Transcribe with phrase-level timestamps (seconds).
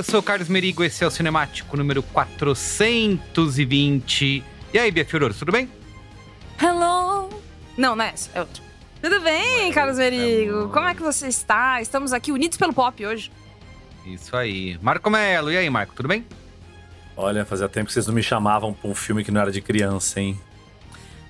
[0.00, 4.42] eu sou o Carlos Merigo, esse é o Cinemático número 420.
[4.72, 5.68] E aí, Bia Fiororo, tudo bem?
[6.58, 7.28] Hello!
[7.76, 8.62] Não, não é essa, é outro.
[9.02, 10.70] Tudo bem, Carlos Merigo?
[10.70, 11.82] Como é que você está?
[11.82, 13.30] Estamos aqui unidos pelo pop hoje.
[14.06, 14.78] Isso aí.
[14.80, 16.24] Marco Melo, e aí, Marco, tudo bem?
[17.14, 19.60] Olha, fazia tempo que vocês não me chamavam pra um filme que não era de
[19.60, 20.40] criança, hein?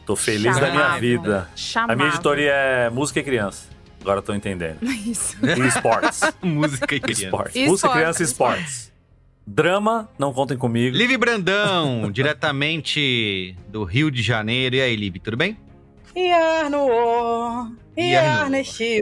[0.06, 1.50] Tô feliz da minha vida.
[1.56, 1.92] Chamavam.
[1.92, 3.64] A minha editoria é música e criança.
[4.00, 4.78] Agora eu tô entendendo.
[5.06, 5.36] Isso.
[5.44, 6.20] E esportes.
[6.42, 7.24] Música e criança.
[7.24, 7.56] esportes.
[7.56, 8.92] E Música, criança e esportes.
[9.46, 10.96] Drama, não contem comigo.
[10.96, 14.76] Live Brandão, diretamente do Rio de Janeiro.
[14.76, 15.56] E aí, Liv, tudo bem?
[16.14, 19.00] Iar no o, iar no- nestive,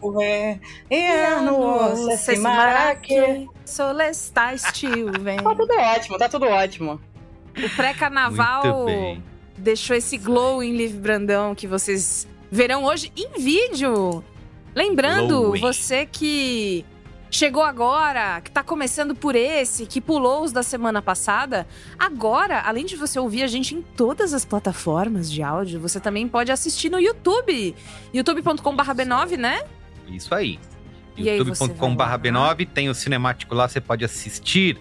[0.91, 3.49] iar no o, se maraque.
[3.65, 5.39] Solestar Steven.
[5.39, 7.01] Tá tudo ótimo, tá tudo ótimo.
[7.57, 8.87] O pré-carnaval
[9.57, 14.23] deixou esse glow em Liv Brandão que vocês verão hoje em vídeo.
[14.79, 16.85] Lembrando, você que
[17.29, 21.67] chegou agora, que tá começando por esse, que pulou os da semana passada,
[21.99, 26.29] agora, além de você ouvir a gente em todas as plataformas de áudio, você também
[26.29, 27.75] pode assistir no YouTube.
[28.15, 29.65] youtube.com.br B9, né?
[30.07, 30.61] Isso aí.
[31.17, 32.55] Youtube.com.br vai lá.
[32.55, 34.79] B9, tem o cinemático lá, você pode assistir,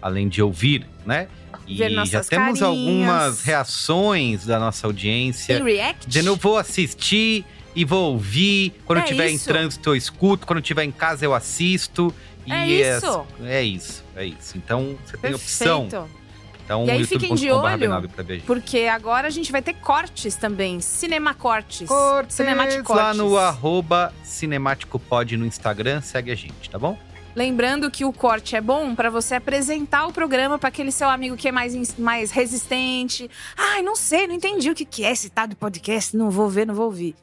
[0.00, 1.28] além de ouvir, né?
[1.64, 2.62] E já temos carinhas.
[2.62, 5.54] algumas reações da nossa audiência.
[5.54, 6.08] Tem react.
[6.08, 8.74] Dizendo, eu vou assistir e vou ouvir.
[8.84, 10.46] Quando eu É estiver em trânsito, eu escuto.
[10.46, 12.14] Quando eu estiver em casa, eu assisto.
[12.46, 13.26] E É isso.
[13.44, 14.56] É isso, é isso.
[14.58, 15.88] Então, você tem opção.
[15.88, 16.22] Perfeito.
[16.64, 18.46] Então, E aí, fiquem de olho, B9 pra ver a gente.
[18.46, 20.80] Porque agora a gente vai ter cortes também.
[20.80, 21.88] Cinema cortes.
[21.88, 23.18] Cortes Cinematic lá cortes.
[23.18, 26.96] no arroba cinemáticopod no Instagram, segue a gente, tá bom?
[27.34, 31.36] Lembrando que o corte é bom pra você apresentar o programa pra aquele seu amigo
[31.36, 33.28] que é mais, mais resistente.
[33.56, 36.48] Ai, não sei, não entendi o que, que é esse tal do podcast, não vou
[36.48, 37.14] ver, não vou ouvir.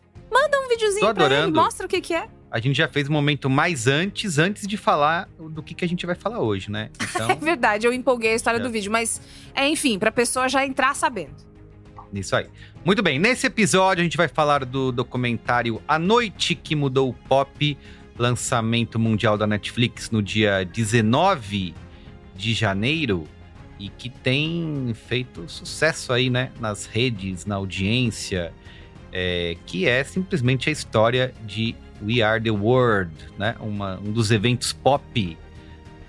[0.42, 2.28] Manda um videozinho pra ele, mostra o que, que é.
[2.52, 5.88] A gente já fez um momento mais antes, antes de falar do que, que a
[5.88, 6.90] gente vai falar hoje, né?
[7.14, 8.62] Então, É verdade, eu empolguei a história É.
[8.62, 9.22] do vídeo, mas
[9.54, 11.36] é, enfim, pra pessoa já entrar sabendo.
[12.14, 12.48] Isso aí.
[12.84, 17.14] Muito bem, nesse episódio a gente vai falar do documentário A Noite que Mudou o
[17.14, 17.78] Pop,
[18.18, 21.76] lançamento mundial da Netflix no dia 19
[22.36, 23.26] de janeiro
[23.80, 28.52] e que tem feito sucesso aí, né, nas redes, na audiência,
[29.12, 34.32] é, que é simplesmente a história de We Are the World, né, uma, um dos
[34.32, 35.38] eventos pop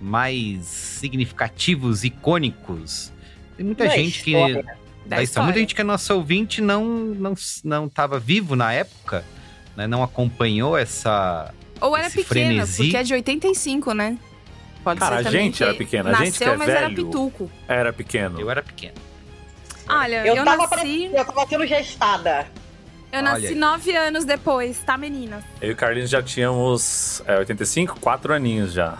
[0.00, 3.12] mais significativos, icônicos.
[3.56, 4.62] Tem muita Da gente que história.
[5.06, 5.44] Da da história.
[5.46, 9.24] Muita gente que é nosso ouvinte não não não estava vivo na época,
[9.76, 9.86] né?
[9.86, 12.84] Não acompanhou essa Ou era frenesi.
[12.84, 14.16] porque é de 85, né?
[14.84, 16.88] Pode Cara, ser a gente que era pequena, a Nasceu, gente que é mas era
[16.88, 16.94] velho.
[17.04, 17.50] pituco.
[17.68, 18.40] Era pequeno.
[18.40, 18.94] eu era pequeno.
[19.88, 21.10] Olha, Eu, eu, tava, pra- nasci...
[21.12, 22.46] eu tava sendo gestada.
[23.12, 23.54] Eu nasci Olha aí.
[23.54, 25.44] nove anos depois, tá, meninas?
[25.60, 28.98] Eu e o Carlinhos já tínhamos é, 85, quatro aninhos já.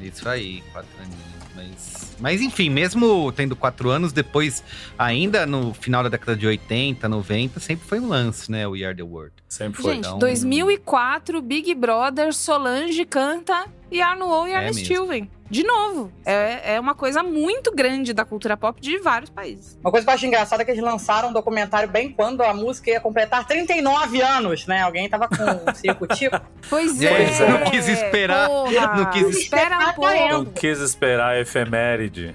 [0.00, 1.26] Isso aí, quatro aninhos.
[1.54, 4.62] Mas, mas enfim, mesmo tendo quatro anos, depois,
[4.98, 8.66] ainda no final da década de 80, 90, sempre foi um lance, né?
[8.68, 9.32] O We Are The World.
[9.48, 9.94] Sempre foi.
[9.94, 15.30] Gente, então- 2004, Big Brother, Solange canta e Arno e É Ernest mesmo.
[15.50, 16.12] De novo.
[16.24, 19.78] É, é uma coisa muito grande da cultura pop de vários países.
[19.82, 22.52] Uma coisa que eu acho engraçada é que eles lançaram um documentário bem quando a
[22.52, 24.82] música ia completar 39 anos, né?
[24.82, 26.40] Alguém tava com um circo-tico.
[26.68, 27.44] Pois Pois é.
[27.44, 28.96] é, não quis esperar, Porra.
[28.96, 30.32] não quis Espera um esperar.
[30.32, 32.34] Não quis esperar a efeméride.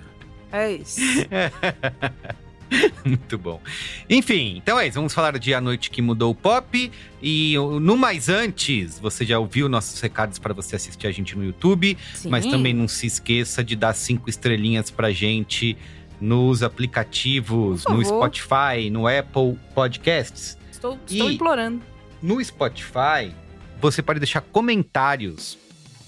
[0.52, 1.00] É isso.
[3.06, 3.62] Muito bom.
[4.10, 4.96] Enfim, então é isso.
[4.96, 6.92] Vamos falar de A Noite que Mudou o Pop.
[7.22, 11.44] E no Mais Antes, você já ouviu nossos recados para você assistir a gente no
[11.44, 11.98] YouTube.
[12.16, 12.30] Sim.
[12.30, 15.78] Mas também não se esqueça de dar cinco estrelinhas pra gente
[16.20, 18.04] nos aplicativos, no.
[18.06, 20.58] Spotify, no Apple Podcasts.
[20.72, 21.82] Estou, estou E- implorando.
[22.22, 23.34] No Spotify,
[23.82, 25.58] você pode deixar comentários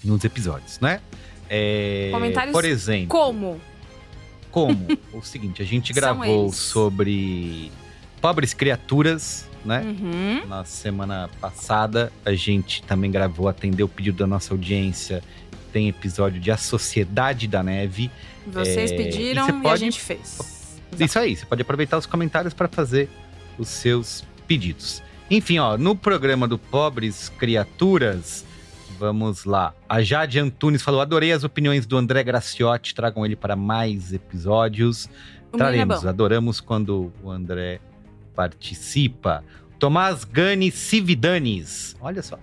[0.04, 1.02] nos episódios, né?
[1.50, 3.60] É, Comentários Por exemplo, Como?
[4.54, 4.88] Como?
[5.12, 7.72] o seguinte, a gente gravou sobre
[8.22, 9.82] pobres criaturas, né?
[9.82, 10.48] Uhum.
[10.48, 15.22] Na semana passada, a gente também gravou, atendeu o pedido da nossa audiência.
[15.74, 18.12] Tem episódio de A Sociedade da Neve.
[18.48, 20.80] Vocês É, pediram e e, você a pode- gente fez.
[21.00, 23.10] Isso aí, você pode aproveitar os comentários para fazer
[23.58, 25.02] os seus pedidos.
[25.32, 28.46] Enfim, ó, no programa do Pobres Criaturas,
[29.04, 29.74] vamos lá.
[29.88, 35.10] A Jade Antunes falou: adorei as opiniões do André Graciotti, tragam ele para mais episódios.
[35.52, 36.10] O é Traremos, bom.
[36.10, 37.80] adoramos quando o André
[38.34, 39.44] participa.
[39.78, 42.40] Tomás Gani Cividanes, olha só,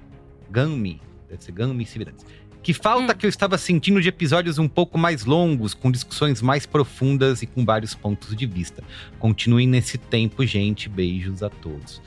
[0.51, 2.25] Gami, deve ser Gami Cividanes.
[2.63, 3.17] Que falta Hum.
[3.17, 7.47] que eu estava sentindo de episódios um pouco mais longos, com discussões mais profundas e
[7.47, 8.85] com vários pontos de vista.
[9.19, 10.87] Continuem nesse tempo, gente.
[10.87, 12.03] Beijos a todos.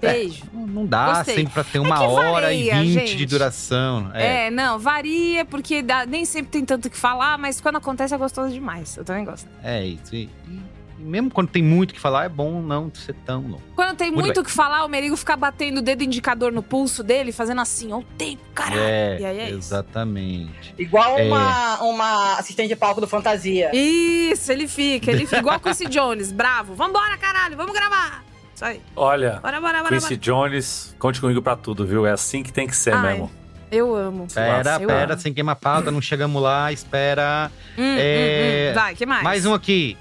[0.00, 0.44] Beijo.
[0.52, 1.34] Não não dá Gostei.
[1.36, 3.16] sempre pra ter É uma que hora e varia, vinte gente.
[3.16, 4.10] de duração.
[4.14, 4.46] É.
[4.46, 8.14] É, não, varia, porque dá- nem sempre tem tanto o que falar, mas quando acontece
[8.14, 8.96] é gostoso demais.
[8.96, 9.48] Eu também gosto.
[9.62, 10.14] É isso.
[10.14, 13.42] E, e- e mesmo quando tem muito o que falar, é bom não ser tão
[13.42, 13.62] longo.
[13.74, 17.02] Quando tem Muito muito que falar, o Merigo fica batendo o dedo indicador no pulso
[17.02, 18.80] dele, fazendo assim, ó, o tempo, caralho.
[18.80, 19.58] É, E aí é isso.
[19.58, 20.74] exatamente.
[20.78, 21.24] Igual É.
[21.28, 23.70] uma, uma assistente de palco do Fantasia.
[23.74, 26.74] Isso, ele fica, ele fica igual o Quincy Jones, bravo.
[26.74, 28.24] Vambora, caralho, vamos gravar.
[28.56, 28.80] Isso aí.
[28.96, 30.20] Olha, Bora, bora, bora, Quincy bora.
[30.48, 32.06] Jones, conte comigo pra tudo, viu?
[32.06, 33.30] É assim que tem que ser Ai, mesmo.
[33.70, 34.26] Eu amo.
[34.32, 35.20] Pera, eu pera, amo.
[35.22, 37.50] sem queimar pauta, não chegamos lá, espera.
[37.76, 38.74] Hum, É, hum, hum.
[38.74, 39.22] Vai, que mais?
[39.22, 39.96] Mais um aqui.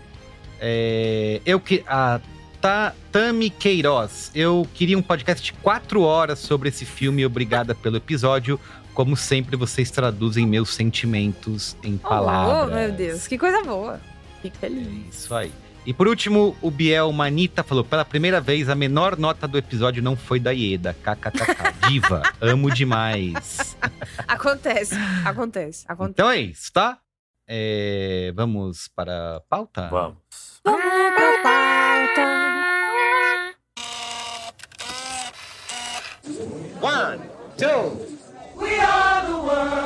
[0.59, 1.83] É, eu que.
[1.87, 2.19] A
[2.61, 4.31] Ta- Tami Queiroz.
[4.33, 7.25] Eu queria um podcast de quatro horas sobre esse filme.
[7.25, 8.59] Obrigada pelo episódio.
[8.93, 12.69] Como sempre, vocês traduzem meus sentimentos em palavras.
[12.71, 13.99] Oh, meu Deus, que coisa boa.
[14.41, 15.13] Fico É feliz.
[15.13, 15.51] isso aí.
[15.85, 20.01] E por último, o Biel Manita falou: pela primeira vez, a menor nota do episódio
[20.01, 20.95] não foi da Ieda.
[21.03, 21.87] KKKK.
[21.87, 23.77] Diva, amo demais.
[24.27, 26.11] Acontece, acontece, acontece.
[26.13, 26.97] Então é isso, tá?
[27.47, 29.87] É, vamos para a pauta?
[29.89, 30.17] Vamos.
[30.63, 32.45] Vamos pra pauta.
[36.81, 37.19] One,
[37.57, 38.15] two.
[38.59, 39.84] We are the world.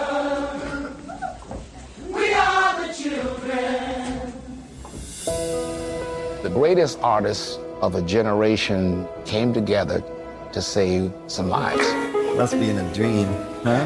[6.49, 10.03] The greatest artists of a generation came together
[10.51, 11.85] to save some lives.
[12.35, 13.27] Must be in a dream,
[13.63, 13.85] huh?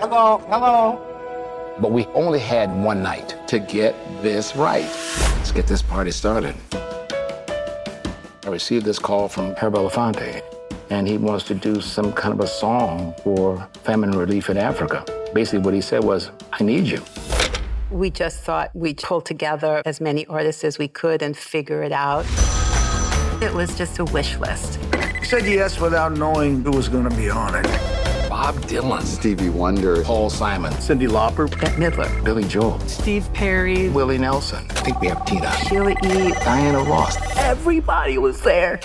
[0.00, 1.76] Hello, hello.
[1.78, 4.88] But we only had one night to get this right.
[5.36, 6.54] Let's get this party started.
[6.72, 10.40] I received this call from Herb Elefante,
[10.88, 15.04] and he wants to do some kind of a song for famine relief in Africa.
[15.34, 17.02] Basically, what he said was, I need you.
[17.90, 21.92] We just thought we'd pull together as many artists as we could and figure it
[21.92, 22.26] out.
[23.40, 24.78] It was just a wish list.
[25.22, 27.64] Said yes without knowing who was going to be on it.
[28.28, 34.18] Bob Dylan, Stevie Wonder, Paul Simon, Cindy Lauper, Bette Midler, Billy Joel, Steve Perry, Willie
[34.18, 34.66] Nelson.
[34.70, 36.32] I think we have Tina, Sheila E.
[36.44, 37.16] Diana Ross.
[37.38, 38.80] Everybody was there.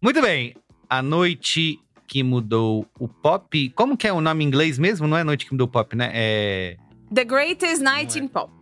[0.00, 0.54] Muito bem.
[0.88, 3.70] A noite que mudou o pop.
[3.70, 5.08] Como que é o nome em inglês mesmo?
[5.08, 6.10] Não é Noite que mudou o pop, né?
[6.14, 6.76] É.
[7.14, 8.52] The Greatest Night in Pop.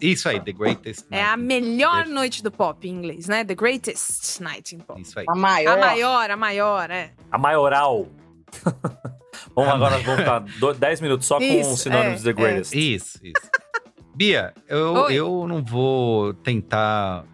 [0.00, 1.06] Isso aí, The Greatest.
[1.10, 1.42] É a Night.
[1.46, 3.44] melhor noite do pop em inglês, né?
[3.44, 5.00] The Greatest Night in Pop.
[5.00, 5.24] Isso aí.
[5.28, 5.76] A maior.
[5.76, 7.12] A maior, a maior, é.
[7.32, 8.08] A maioral.
[9.54, 12.74] vamos agora, vamos ficar do- 10 minutos só com Isso, os sinônimos é, The Greatest.
[12.74, 13.50] Isso, isso.
[14.14, 15.14] Bia, eu, Oi.
[15.14, 17.24] eu não vou tentar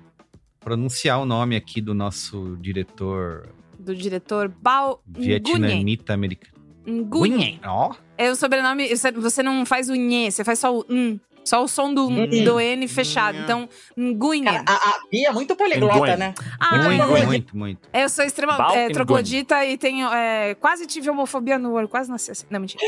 [0.60, 3.48] pronunciar o nome aqui do nosso diretor
[3.78, 5.26] Do diretor Bao Nguyen.
[5.42, 6.53] vietnamita americano.
[6.86, 7.60] Nguyen.
[7.64, 8.88] Ó, É o sobrenome.
[8.94, 11.18] você- não faz o nhê, você faz só o hum.
[11.46, 13.36] Só o som do, do N fechado.
[13.36, 14.48] Então, Nguyen.
[14.48, 16.16] A, a Bia é muito poliglota, Nguyen.
[16.16, 16.34] né?
[16.58, 17.80] Ah, muito, eu- muito, muito.
[17.92, 20.08] Eu sou extrema Balkan é, troglodita e tenho.
[20.10, 22.46] é, quase tive homofobia no olho, quase nasci assim.
[22.48, 22.82] Não, mentira.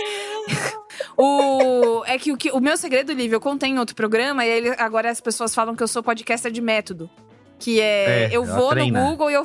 [1.19, 4.49] o, é que o, que o meu segredo, Lívia, eu contei em outro programa e
[4.49, 7.11] ele- agora as pessoas falam que eu sou podcaster de método.
[7.59, 9.01] Que é, É, eu vou treina.
[9.03, 9.45] no Google e eu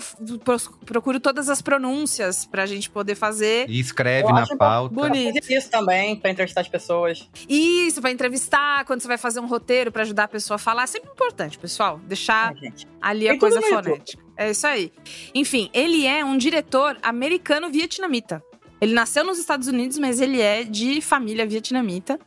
[0.86, 3.70] procuro todas as pronúncias pra gente poder fazer.
[3.70, 4.94] E escreve Eu na pauta.
[4.94, 5.40] Bonito.
[5.50, 7.30] Isso também, pra entrevistar as pessoas.
[7.48, 10.84] Isso, pra entrevistar, quando você vai fazer um roteiro pra ajudar a pessoa a falar.
[10.84, 12.00] É sempre importante, pessoal.
[12.04, 12.86] Deixar gente.
[13.02, 14.22] ali a Tem coisa fonética.
[14.36, 14.92] É isso aí.
[15.34, 18.44] Enfim, ele é um diretor americano-vietnamita.
[18.80, 22.20] Ele nasceu nos Estados Unidos, mas ele é de família vietnamita.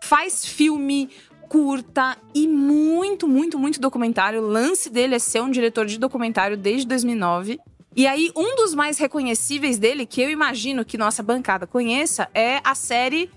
[0.00, 1.10] Faz filme,
[1.48, 4.42] curta e muito, muito, muito documentário.
[4.42, 7.58] O lance dele é ser um diretor de documentário desde 2009.
[7.96, 12.60] E aí, um dos mais reconhecíveis dele, que eu imagino que nossa bancada conheça, é
[12.62, 13.30] a série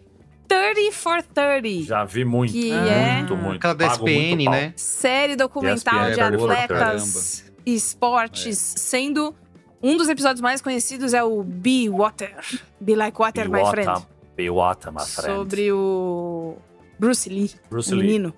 [0.47, 1.85] 30 for 30.
[1.85, 2.51] Já vi muito.
[2.51, 3.55] Que muito, é- muito.
[3.55, 4.73] Aquela da SPN, muito né?
[4.75, 8.77] série documental ESPN, de é atletas e esportes, É.
[8.79, 9.33] sendo
[9.81, 12.35] um dos episódios mais conhecidos é o Be Water.
[12.79, 14.07] Be Like Water, my Biwata, friend.
[14.35, 15.37] Biwata, my friend.
[15.37, 16.57] Sobre o
[17.01, 18.03] Bruce Lee, Bruce Lee.
[18.03, 18.33] menino.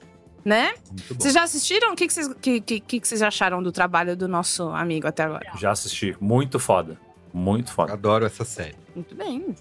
[0.46, 0.74] Né?
[0.90, 1.20] Muito bom.
[1.20, 1.92] Vocês já assistiram?
[1.92, 5.06] O que, que, vocês, que, que, que que vocês acharam do trabalho do nosso amigo
[5.06, 5.52] até agora?
[5.58, 6.16] Já assisti.
[6.22, 6.98] Muito foda.
[7.34, 7.92] Muito foda.
[7.92, 8.76] Adoro essa série.
[8.96, 9.54] Muito bem.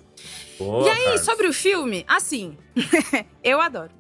[0.57, 1.21] Pô, E aí, Carlos.
[1.25, 2.57] sobre o filme, assim,
[3.43, 3.91] eu adoro.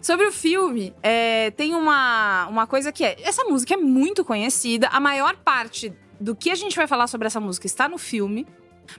[0.00, 3.16] Sobre o filme, é, tem uma, uma coisa que é.
[3.22, 4.86] Essa música é muito conhecida.
[4.88, 8.46] A maior parte do que a gente vai falar sobre essa música está no filme.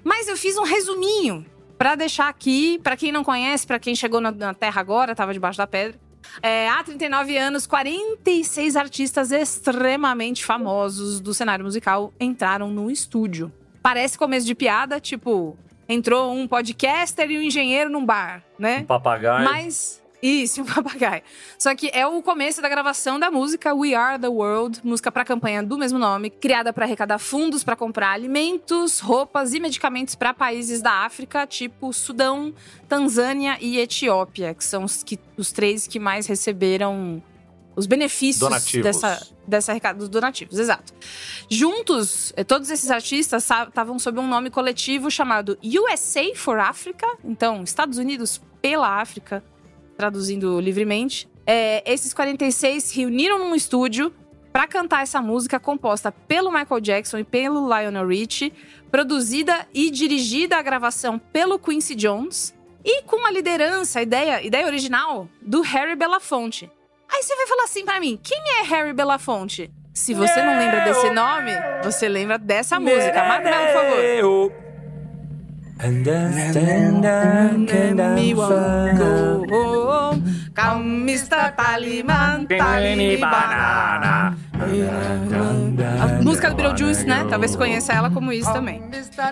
[0.04, 1.46] Mas eu fiz um resuminho
[1.78, 5.34] pra deixar aqui, pra quem não conhece, pra quem chegou na, na Terra agora, tava
[5.34, 6.00] debaixo da pedra.
[6.42, 13.52] É, há 39 anos, 46 artistas extremamente famosos do cenário musical entraram no estúdio.
[13.82, 15.58] Parece começo de piada, tipo,
[15.88, 18.80] entrou um podcaster e um engenheiro num bar, né?
[18.80, 19.46] Um papagaio.
[19.46, 20.04] Mas.
[20.22, 21.22] Isso, um papagaio.
[21.58, 25.24] Só que é o começo da gravação da música We Are the World, música para
[25.24, 30.34] campanha do mesmo nome, criada para arrecadar fundos para comprar alimentos, roupas e medicamentos para
[30.34, 32.54] países da África, tipo Sudão,
[32.88, 37.22] Tanzânia e Etiópia, que são os, que, os três que mais receberam
[37.76, 38.84] os benefícios Donativos.
[38.84, 40.92] dessa, dessa arrecada dos donativos, exato.
[41.48, 47.64] Juntos, eh, todos esses artistas estavam sob um nome coletivo chamado USA for Africa, então
[47.64, 49.44] Estados Unidos pela África,
[49.98, 51.28] traduzindo livremente.
[51.46, 54.14] É, esses 46 se reuniram num estúdio
[54.54, 58.54] para cantar essa música composta pelo Michael Jackson e pelo Lionel Richie,
[58.90, 64.66] produzida e dirigida a gravação pelo Quincy Jones e com uma liderança, a ideia, ideia
[64.66, 66.72] original do Harry Belafonte.
[67.12, 69.72] Aí você vai falar assim pra mim, quem é Harry Belafonte?
[69.94, 71.52] Se você não lembra desse nome,
[71.84, 73.14] você lembra dessa música.
[73.50, 74.67] Melo, por favor.
[75.80, 75.88] Eu.
[75.88, 80.24] And then stand up, Me want go home.
[80.54, 81.56] Come, Mr.
[81.56, 84.36] Taliman, Talibana.
[84.60, 87.26] A música do Beetlejuice, né?
[87.30, 88.82] Talvez você conheça ela como isso também.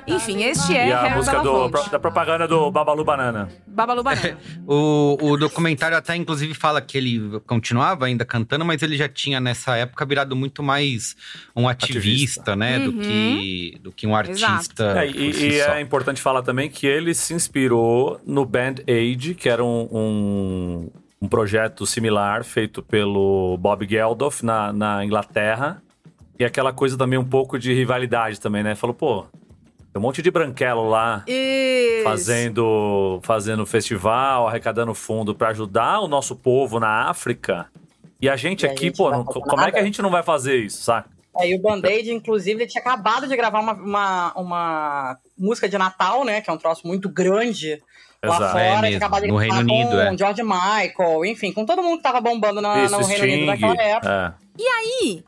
[0.07, 3.49] Enfim, este é E a música do, da propaganda do Babalu Banana.
[3.67, 4.37] Babalu Banana.
[4.67, 9.39] O, o documentário até, inclusive, fala que ele continuava ainda cantando, mas ele já tinha,
[9.39, 11.15] nessa época, virado muito mais
[11.55, 12.79] um ativista, né?
[12.79, 13.01] Do, Uhum.
[13.01, 15.01] que, do que um artista.
[15.03, 19.35] É, e si e é importante falar também que ele se inspirou no Band Aid,
[19.35, 20.89] que era um, um,
[21.21, 25.81] um projeto similar feito pelo Bob Geldof na, na Inglaterra.
[26.37, 28.75] E aquela coisa também um pouco de rivalidade também, né?
[28.75, 32.03] Falou, pô, tem um monte de branquelo lá Isso.
[32.03, 37.67] fazendo, fazendo festival, arrecadando fundo pra ajudar o nosso povo na África.
[38.21, 39.85] E a gente E a aqui, gente pô, não como é que a nada.
[39.85, 41.09] gente não vai fazer isso, saca?
[41.37, 46.23] Aí o Band-Aid, inclusive, ele tinha acabado de gravar uma, uma, uma música de Natal,
[46.23, 46.39] né?
[46.41, 47.81] Que é um troço muito grande
[48.23, 48.51] lá Exato.
[48.51, 48.63] fora.
[48.63, 50.17] É tinha mesmo, acabado de no gravar Reino com Unido, é.
[50.17, 53.81] George Michael, enfim, com todo mundo que tava bombando na, isso, no Reino Unido naquela
[53.81, 54.35] época.
[54.41, 54.44] É.
[54.57, 55.23] E aí,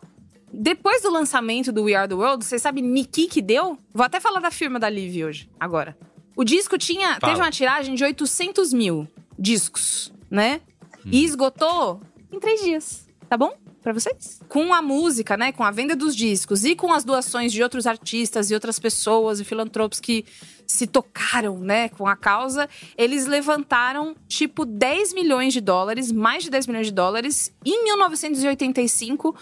[0.51, 3.77] depois do lançamento do We Are the World, vocês sabem Niki que deu?
[3.93, 5.97] Vou até falar da firma da Liv hoje, agora.
[6.35, 7.33] O disco tinha, Fala.
[7.33, 9.07] teve uma tiragem de 800 mil
[9.37, 10.61] discos, né?
[11.05, 13.57] E esgotou em três dias, tá bom?
[13.87, 14.41] Pra vocês?
[14.49, 15.53] Com a música, né?
[15.53, 19.39] Com a venda dos discos e com as doações de outros artistas e outras pessoas
[19.39, 20.25] e filantropos que
[20.67, 22.67] se tocaram, né, com a causa,
[22.97, 29.33] eles levantaram tipo 10 milhões de dólares, mais de 10 milhões de dólares, em 1985,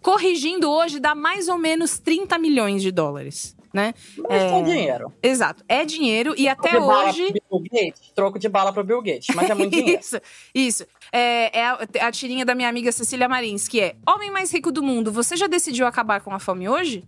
[0.00, 3.94] corrigindo hoje dá mais ou menos 30 milhões de dólares, né?
[4.28, 5.12] Mas com dinheiro.
[5.22, 7.32] Exato, é dinheiro e até Troco bala hoje
[7.72, 10.00] Gates, troco de bala pro Bill Gates, mas é muito dinheiro.
[10.00, 10.20] isso,
[10.54, 10.86] isso.
[11.12, 14.70] É, é a, a tirinha da minha amiga Cecília Marins, que é: Homem mais rico
[14.70, 17.04] do mundo, você já decidiu acabar com a fome hoje?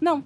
[0.00, 0.24] Não.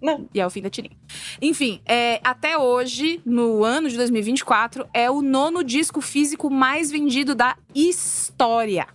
[0.00, 0.28] Não.
[0.32, 0.96] E é o fim da tirinha.
[1.40, 7.34] Enfim, é, até hoje, no ano de 2024, é o nono disco físico mais vendido
[7.34, 8.86] da história.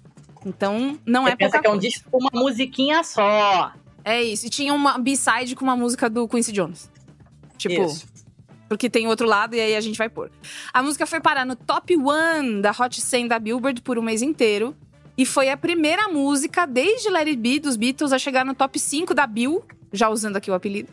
[0.46, 3.74] Então, não Você é pensa que é um disco com uma musiquinha só.
[4.04, 4.48] É isso.
[4.48, 6.90] E tinha uma B-side com uma música do Quincy Jones.
[7.58, 8.08] Tipo, Isso.
[8.68, 10.32] porque tem outro lado e aí a gente vai pôr.
[10.74, 14.22] A música foi parar no top 1 da Hot 100 da Billboard por um mês
[14.24, 14.76] inteiro.
[15.18, 18.80] E foi a primeira música desde Let It Be dos Beatles a chegar no top
[18.80, 20.90] 5 da Bill, já usando aqui o apelido.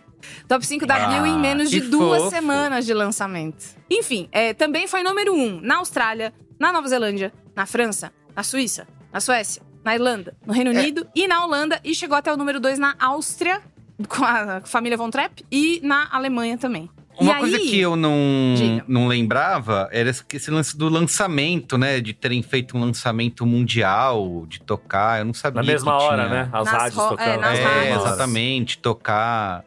[0.47, 2.31] Top 5 da Ah, Bill em menos de duas fofo.
[2.35, 3.65] semanas de lançamento.
[3.89, 8.87] Enfim, é, também foi número 1 na Austrália, na Nova Zelândia, na França, na Suíça,
[9.13, 10.79] na Suécia, na Irlanda, no Reino É.
[10.79, 11.81] Unido e na Holanda.
[11.85, 13.61] E chegou até o número 2 na Áustria,
[14.09, 16.89] com a família Von Trapp, e na Alemanha também.
[17.21, 18.15] Uma E coisa aí- que eu não,
[18.57, 18.85] Diga.
[18.87, 22.01] não lembrava era esse lance do lançamento, né?
[22.01, 25.19] De terem feito um lançamento mundial, de tocar.
[25.19, 25.61] Eu não sabia.
[25.61, 26.45] Na mesma que hora, tinha...
[26.45, 26.51] né?
[26.53, 27.41] As Nas rádios é, tocando.
[27.41, 27.97] nas É, rádios.
[28.07, 28.79] exatamente.
[28.79, 29.65] Tocar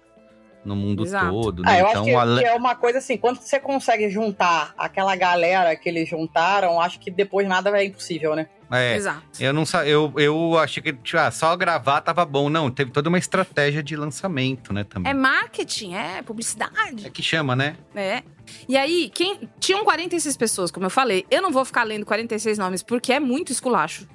[0.64, 1.30] no mundo Exato.
[1.30, 1.64] todo.
[1.66, 1.82] Ah, Né?
[1.82, 5.14] eu então, acho que, ale- que é uma coisa assim, quando você consegue juntar aquela
[5.18, 8.48] galera que eles juntaram, acho que depois nada é impossível, né?
[8.72, 9.22] É, Exato.
[9.40, 12.50] eu não sa- eu, eu achei que tipo, ah, só gravar tava bom.
[12.50, 14.84] Não, teve toda uma estratégia de lançamento, né?
[14.84, 15.12] Também.
[15.12, 17.06] É marketing, é publicidade.
[17.06, 17.76] É que chama, né?
[17.96, 18.24] É.
[18.68, 21.26] E aí, quem tinham 46 pessoas, como eu falei.
[21.30, 24.08] Eu não vou ficar lendo 46 nomes porque é muito esculacho.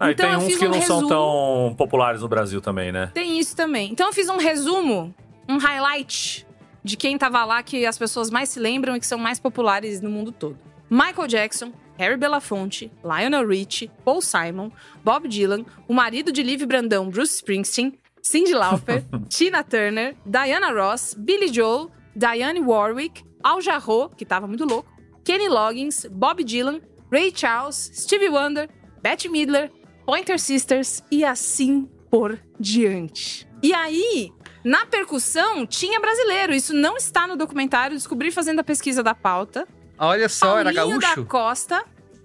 [0.00, 1.08] Ah, e Então tem eu uns fiz que um não são resumo.
[1.08, 3.10] tão populares no Brasil também, né?
[3.14, 3.90] Tem isso também.
[3.90, 5.14] Então eu fiz um resumo,
[5.48, 6.46] um highlight
[6.84, 10.00] de quem tava lá que as pessoas mais se lembram e que são mais populares
[10.00, 10.56] no mundo todo.
[10.88, 14.70] Michael Jackson, Harry Belafonte, Lionel Richie, Paul Simon,
[15.04, 21.14] Bob Dylan, o marido de Liv Brandão, Bruce Springsteen, Cyndi Lauper, Tina Turner, Diana Ross,
[21.14, 24.90] Billy Joel, Diane Warwick, Al Jarreau, que tava muito louco,
[25.24, 28.68] Kenny Loggins, Bob Dylan, Ray Charles, Stevie Wonder,
[29.02, 29.70] Bette Midler,
[30.06, 33.46] Pointer Sisters e assim por diante.
[33.62, 34.32] E aí,
[34.64, 36.54] na percussão, tinha brasileiro.
[36.54, 37.96] Isso não está no documentário.
[37.96, 39.66] Descobri fazendo a pesquisa da pauta.
[39.98, 41.22] Olha só, era Paulinho gaúcho.
[41.22, 41.84] da Costa.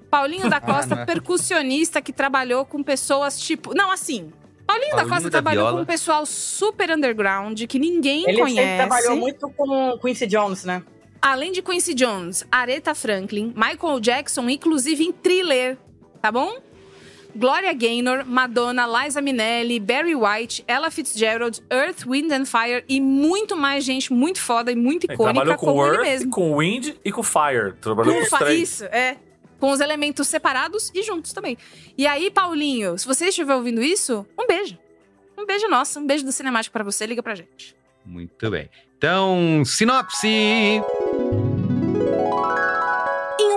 [0.09, 1.05] Paulinho da Ah, Costa, não é.
[1.05, 3.73] percussionista que trabalhou com pessoas tipo.
[3.73, 4.31] Não, assim.
[4.65, 5.77] Paulinho, da Paulinho Costa da trabalhou Viola.
[5.77, 8.55] com um pessoal super underground que ninguém Ele conhece.
[8.55, 10.83] sempre trabalhou muito com Quincy Jones, né?
[11.21, 15.77] Além de Quincy Jones, Aretha Franklin, Michael Jackson, inclusive em thriller,
[16.21, 16.57] tá bom?
[17.35, 23.55] Gloria Gaynor, Madonna, Liza Minnelli, Barry White, Ella Fitzgerald, Earth, Wind and Fire e muito
[23.57, 26.31] mais gente muito foda e muito Ele icônica trabalhou com como ele Earth, mesmo.
[26.31, 27.73] com Wind e com Fire.
[27.81, 28.59] Trabalhou com Com os três.
[28.61, 29.17] Isso, é.
[29.59, 31.57] Com os elementos separados e juntos também.
[31.97, 34.77] E aí, Paulinho, se você estiver ouvindo isso, um beijo.
[35.37, 37.75] Um beijo nosso, um beijo do Cinemático pra você, liga pra gente.
[38.05, 38.69] Muito bem.
[38.97, 40.81] Então, sinopse!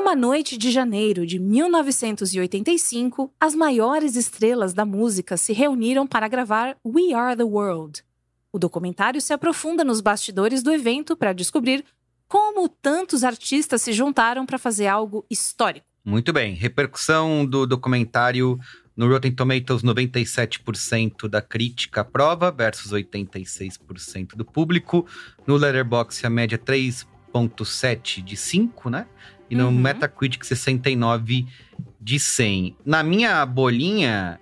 [0.06, 6.28] Em uma noite de janeiro de 1985, as maiores estrelas da música se reuniram para
[6.28, 8.04] gravar We Are the World.
[8.52, 11.84] O documentário se aprofunda nos bastidores do evento para descobrir
[12.28, 15.84] como tantos artistas se juntaram para fazer algo histórico.
[16.04, 16.54] Muito bem.
[16.54, 18.60] Repercussão do documentário
[18.96, 25.04] no Rotten Tomatoes, 97% da crítica aprova versus 86% do público.
[25.44, 29.08] No Letterboxd, a média 3.7 de 5, né?
[29.50, 29.72] E no Uhum.
[29.72, 31.46] Metacritic, 69
[32.00, 32.76] de 100.
[32.84, 34.38] Na minha bolinha,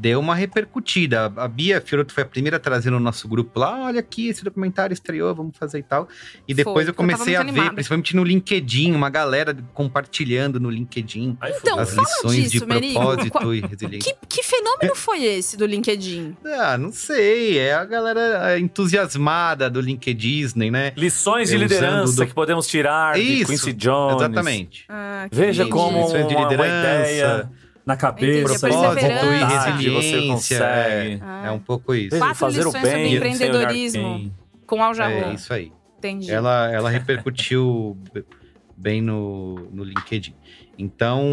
[0.00, 1.32] deu uma repercutida.
[1.36, 4.44] A Bia Fiorotto foi a primeira a trazer no nosso grupo lá, olha aqui, esse
[4.44, 6.08] documentário estreou, vamos fazer e tal.
[6.46, 7.74] E depois Foi, eu porque eu comecei a muito ver, animada.
[7.74, 13.54] principalmente no LinkedIn, uma galera compartilhando no LinkedIn Então, as fala lições disso, de propósito
[13.54, 14.14] e resiliência.
[14.28, 16.36] Que, que fenômeno foi esse do LinkedIn?
[16.60, 20.28] Ah, não sei, é a galera entusiasmada do LinkedIn,
[20.70, 20.92] né?
[20.96, 24.16] Lições de É, liderança do- que podemos tirar de Isso, Quincy Jones.
[24.16, 24.84] Exatamente.
[24.88, 25.70] Ah, Veja entendi.
[25.76, 27.10] como Lições de uma, uma liderança.
[27.10, 27.50] ideia
[27.88, 30.20] na cabeça, Entendi, Propósito e resiliência.
[30.20, 31.22] você consegue.
[31.22, 31.46] Ah.
[31.46, 32.18] É um pouco isso.
[32.18, 34.30] Quatro fazer o bem empreendedorismo.
[34.66, 35.32] Com Al É Jarreau.
[35.32, 35.72] isso aí.
[35.96, 36.30] Entendi.
[36.30, 37.96] Ela, ela repercutiu
[38.76, 40.34] bem no, no LinkedIn.
[40.78, 41.24] Então,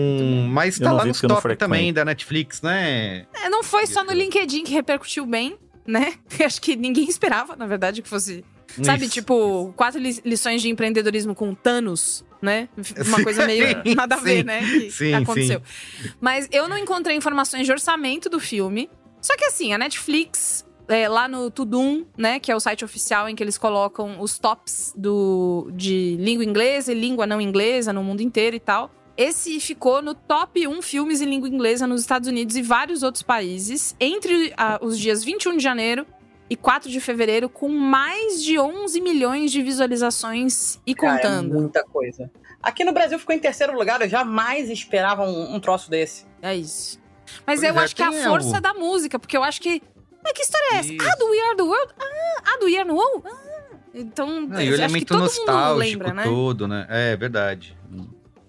[0.49, 3.25] mas tá lá nos não top também da Netflix, né?
[3.33, 6.13] É, não foi só no LinkedIn que repercutiu bem, né?
[6.43, 8.45] Acho que ninguém esperava, na verdade, que fosse.
[8.83, 9.13] Sabe, Isso.
[9.13, 12.67] tipo, quatro li- lições de empreendedorismo com Thanos, né?
[13.07, 14.59] Uma Sim, coisa meio nada a ver, sim, né?
[14.61, 15.61] Que sim, aconteceu.
[16.19, 18.89] Mas eu não encontrei informações de orçamento do filme.
[19.21, 22.39] Só que assim, a Netflix, é, lá no Tudum, né?
[22.39, 26.91] Que é o site oficial em que eles colocam os tops do, de língua inglesa
[26.91, 28.91] e língua não inglesa no mundo inteiro e tal.
[29.17, 33.23] Esse ficou no top 1 filmes em língua inglesa nos Estados Unidos e vários outros
[33.23, 36.05] países, entre ah, os dias 21 de janeiro
[36.49, 41.53] e 4 de fevereiro, com mais de 11 milhões de visualizações e Cara, é contando.
[41.53, 42.29] muita coisa.
[42.61, 46.25] Aqui no Brasil ficou em terceiro lugar, eu jamais esperava um, um troço desse.
[46.41, 46.99] É isso.
[47.45, 49.81] Mas Pois eu é, acho que é a força da música, porque eu acho que.
[50.23, 50.93] Mas que história é essa?
[50.93, 51.07] Isso.
[51.07, 51.93] Ah, do We Are the World?
[51.99, 53.23] Ah, ah do We Are the World?
[53.27, 56.23] Ah, Então, Ah, e o acho que elemento todo mundo nostálgico lembra, né?
[56.23, 56.85] todo, né?
[56.89, 57.77] É verdade.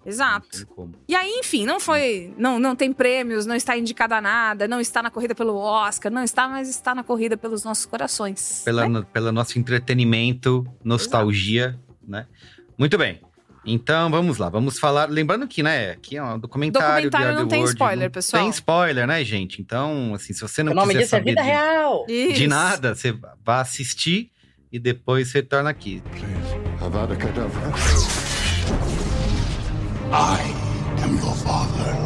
[0.07, 0.67] Exato.
[1.09, 2.33] E aí, enfim, não foi.
[2.39, 6.13] Não, não tem prêmios, não está indicada a nada, não está na corrida pelo Oscar,
[6.13, 8.63] não está, mas está na corrida pelos nossos corações.
[8.65, 12.27] Pela, no- pelo nosso entretenimento, nostalgia, né?
[12.79, 13.21] Muito bem.
[13.69, 14.49] Então, vamos lá.
[14.49, 15.11] Vamos falar...
[15.11, 17.11] Lembrando que, né, aqui é um documentário...
[17.11, 18.43] Documentário não tem World, spoiler, não pessoal.
[18.45, 19.61] Tem spoiler, né, gente?
[19.61, 22.07] Então, assim, se você não o nome quiser disso é vida de, real.
[22.09, 22.35] Isso.
[22.35, 23.11] de nada, você
[23.45, 24.31] vai assistir
[24.71, 26.01] e depois retorna aqui.
[26.79, 27.17] Kedavra.
[30.13, 30.41] I
[30.99, 31.97] am your father.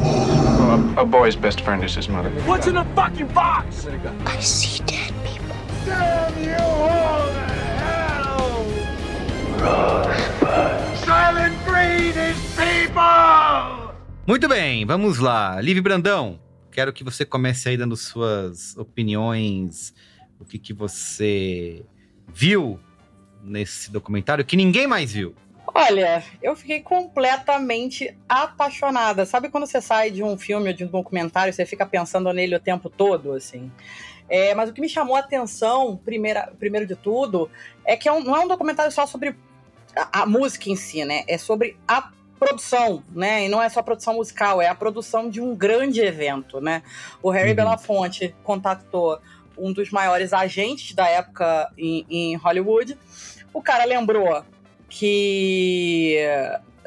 [1.00, 2.30] A boy's best friend is his mother.
[2.46, 3.86] What's in the fucking box?
[4.26, 5.54] I see dead people.
[5.84, 7.40] Damn you all to
[7.78, 8.64] hell!
[9.58, 10.96] Rosebud.
[11.04, 13.92] Silent breed is people!
[14.26, 15.60] Muito bem, vamos lá.
[15.60, 16.38] Liv Brandão,
[16.70, 19.92] quero que você comece aí dando suas opiniões,
[20.38, 21.84] o que, que você
[22.32, 22.78] viu
[23.42, 25.34] nesse documentário que ninguém mais viu.
[25.72, 29.24] Olha, eu fiquei completamente apaixonada.
[29.24, 32.56] Sabe quando você sai de um filme ou de um documentário, você fica pensando nele
[32.56, 33.70] o tempo todo, assim?
[34.28, 37.50] É, mas o que me chamou a atenção, primeira, primeiro de tudo,
[37.84, 39.34] é que é um- não é um documentário só sobre
[39.96, 41.24] a, a música em si, né?
[41.28, 43.44] É sobre a produção, né?
[43.44, 46.82] E não é só a produção musical, é a produção de um grande evento, né?
[47.22, 47.56] O Harry Uhum.
[47.56, 49.20] Belafonte contactou
[49.58, 52.96] um dos maiores agentes da época em, em Hollywood.
[53.52, 54.42] O cara lembrou
[54.90, 56.18] que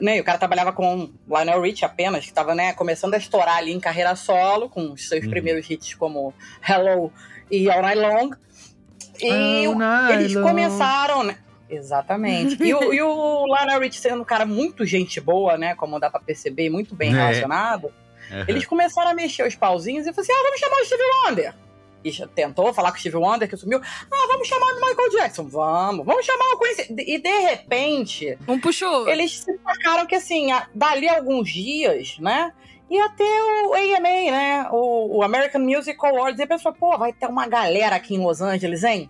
[0.02, 3.72] né, o cara trabalhava com Lionel Rich apenas, que estava né, começando a estourar ali
[3.72, 5.30] em carreira solo, com os seus Uhum.
[5.32, 6.34] primeiros hits como
[6.68, 7.12] Hello
[7.50, 8.30] e All Night Long.
[9.22, 9.66] E
[10.14, 10.42] eles Long.
[10.44, 11.38] começaram, né?
[11.70, 12.62] Exatamente.
[12.62, 15.74] E o, e o Lionel Rich sendo um cara muito gente boa, né?
[15.76, 17.16] Como dá pra perceber, muito bem É.
[17.16, 17.92] relacionado.
[18.32, 18.46] Aham.
[18.48, 21.54] Eles começaram a mexer os pauzinhos e falaram assim: ah, vamos chamar o Steve Wonder.
[22.04, 23.80] E tentou falar com o Steve Wonder, que sumiu.
[23.82, 25.48] Ah, vamos chamar o Michael Jackson.
[25.48, 26.06] Vamos.
[26.06, 26.94] Vamos chamar o Quincy.
[26.98, 29.08] E de repente, Um puxou.
[29.08, 32.52] eles se sacaram que assim, dali alguns dias, né?
[32.90, 34.68] Ia ter o AMA, né?
[34.72, 36.40] O, o American Music Awards.
[36.40, 39.10] E a pessoa, pô, vai ter uma galera aqui em Los Angeles, hein?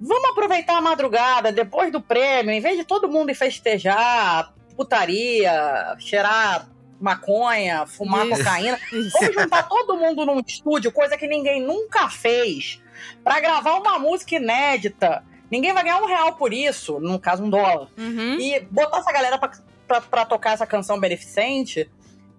[0.00, 5.96] Vamos aproveitar a madrugada, depois do prêmio, em vez de todo mundo ir festejar, putaria,
[5.98, 6.68] cheirar
[7.00, 8.38] maconha, fumar Isso.
[8.38, 8.78] cocaína.
[9.12, 12.82] Vamos juntar todo mundo num estúdio, coisa que ninguém nunca fez,
[13.22, 15.24] pra gravar uma música inédita.
[15.50, 17.88] Ninguém vai ganhar um real por isso, no caso um dólar.
[17.96, 18.38] Uhum.
[18.38, 19.50] E botar essa galera pra,
[19.86, 21.90] pra, pra tocar essa canção beneficente.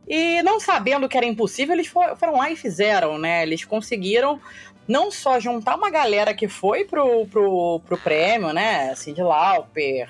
[0.07, 3.43] E não sabendo que era impossível, eles fo- foram lá e fizeram, né?
[3.43, 4.39] Eles conseguiram
[4.87, 8.93] não só juntar uma galera que foi pro, pro, pro prêmio, né?
[8.95, 10.09] Cindy Lauper.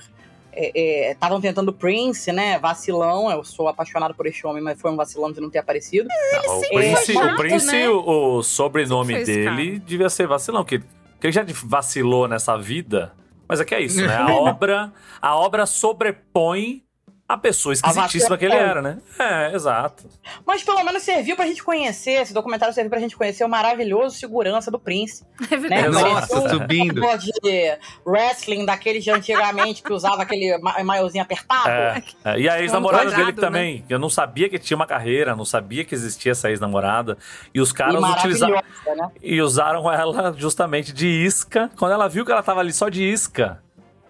[1.12, 2.60] Estavam tentando Prince, né?
[2.60, 3.32] Vacilão.
[3.32, 6.10] Eu sou apaixonado por este homem, mas foi um vacilão de não ter aparecido.
[6.48, 7.90] o sempre Prince, foi o, chato, Prince né?
[7.90, 13.14] o, o sobrenome dele devia ser vacilão, que, que ele já vacilou nessa vida.
[13.48, 14.16] Mas é que é isso, né?
[14.16, 14.92] A obra,
[15.22, 16.84] a obra sobrepõe
[17.30, 18.98] a pessoa esquisitíssima que ele era, né?
[19.20, 20.04] É, exato.
[20.46, 24.18] Mas pelo menos serviu pra gente conhecer, esse documentário serviu pra gente conhecer o maravilhoso
[24.18, 25.24] segurança do Prince.
[25.52, 25.58] É Né?
[25.60, 25.90] verdade.
[25.90, 26.96] Nossa, Parecia um subindo.
[27.02, 31.70] jogador de wrestling daqueles de antigamente que usava aquele ma- maiozinho apertado.
[31.70, 32.40] É, é.
[32.40, 33.86] E a ex-namorada dele também.
[33.88, 37.16] Eu não sabia que tinha uma carreira, não sabia que existia essa ex-namorada.
[37.54, 38.56] E os E caras utilizaram.
[38.56, 39.12] maravilhosa, né?
[39.22, 41.70] E usaram ela justamente de isca.
[41.78, 43.62] Quando ela viu que ela tava ali só de isca,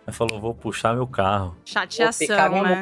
[0.09, 1.55] ela falou: vou puxar meu carro.
[1.65, 2.27] Chateação,
[2.63, 2.81] né?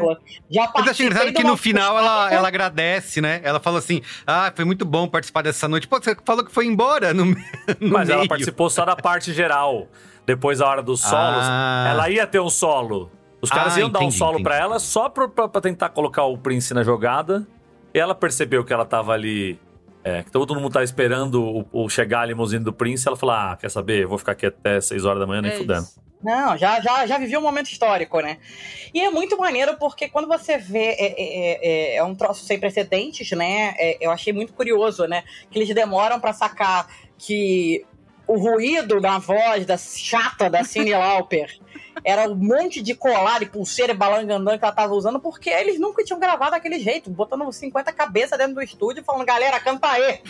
[0.49, 3.39] Já Mas eu achei engraçado que no final ela, ela agradece, né?
[3.43, 5.87] Ela falou assim: Ah, foi muito bom participar dessa noite.
[5.87, 7.25] Pô, você falou que foi embora no,
[7.79, 8.29] no Mas ela meio.
[8.29, 9.87] participou só da parte geral.
[10.25, 11.87] Depois, a hora dos solos, Ah.
[11.89, 13.09] ela ia ter um solo.
[13.41, 14.43] Os caras Ah, iam dar um entendi, solo entendi.
[14.43, 17.47] pra ela só pra, pra- pra tentar colocar o Prince na jogada.
[17.93, 19.59] E ela percebeu que ela tava ali.
[20.03, 23.07] é, que todo mundo tá esperando o, o chegar a limusine do Prince.
[23.07, 24.03] Ela falou: Ah, quer saber?
[24.03, 25.81] Eu vou ficar aqui até 6 horas da manhã, nem É fudendo.
[25.81, 25.99] isso.
[26.23, 28.37] Não, já, já, já vivi um momento histórico, né?
[28.93, 32.59] E é muito maneiro porque quando você vê, é, é, é, é um troço sem
[32.59, 33.75] precedentes, né?
[33.77, 35.23] É, eu achei muito curioso, né?
[35.51, 37.85] Que eles demoram pra sacar que
[38.27, 41.57] o ruído da voz da chata da Cindy Lauper
[42.03, 45.79] era um monte de colar e pulseira e balangandã que ela tava usando, porque eles
[45.79, 50.21] nunca tinham gravado daquele jeito, botando 50 cabeças dentro do estúdio falando, galera, canta aí!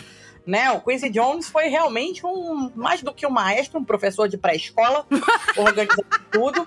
[0.46, 4.38] Né, o Quincy Jones foi realmente um mais do que um maestro, um professor de
[4.38, 5.06] pré-escola,
[5.58, 6.66] organizando tudo.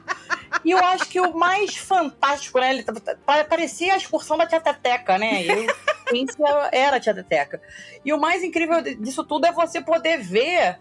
[0.64, 2.70] E eu acho que o mais fantástico, né?
[2.76, 2.84] Ele
[3.26, 5.44] pa- parecia a excursão da Tia Teteca, né?
[5.46, 5.76] E o
[6.10, 6.38] Quincy
[6.72, 7.60] era a.
[8.06, 10.78] E o mais incrível disso tudo é você poder ver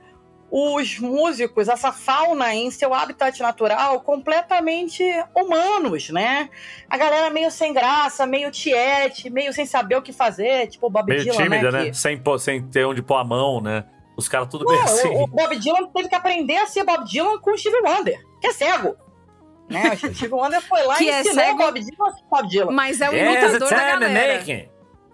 [0.50, 5.02] os músicos, essa fauna em seu habitat natural completamente
[5.34, 6.48] humanos, né?
[6.88, 10.90] A galera meio sem graça, meio tiete, meio sem saber o que fazer, tipo o
[10.90, 11.78] Bob Meio Dylan, tímida, né?
[11.84, 11.90] né?
[11.90, 13.84] que- Sem, sem ter onde pôr a mão, né?
[14.16, 15.08] Os caras tudo bem assim.
[15.08, 18.18] o, o Bob Dylan teve que aprender a ser Bob Dylan com o Steve Wonder,
[18.40, 18.96] que é cego.
[19.68, 19.82] Né?
[19.92, 22.24] O Steve Wonder foi lá Que e é ensinou cego- o Bob Dylan a ser
[22.28, 22.72] Bob Dylan.
[22.72, 24.08] Mas é o Yes, imitador da galera.
[24.38, 24.68] make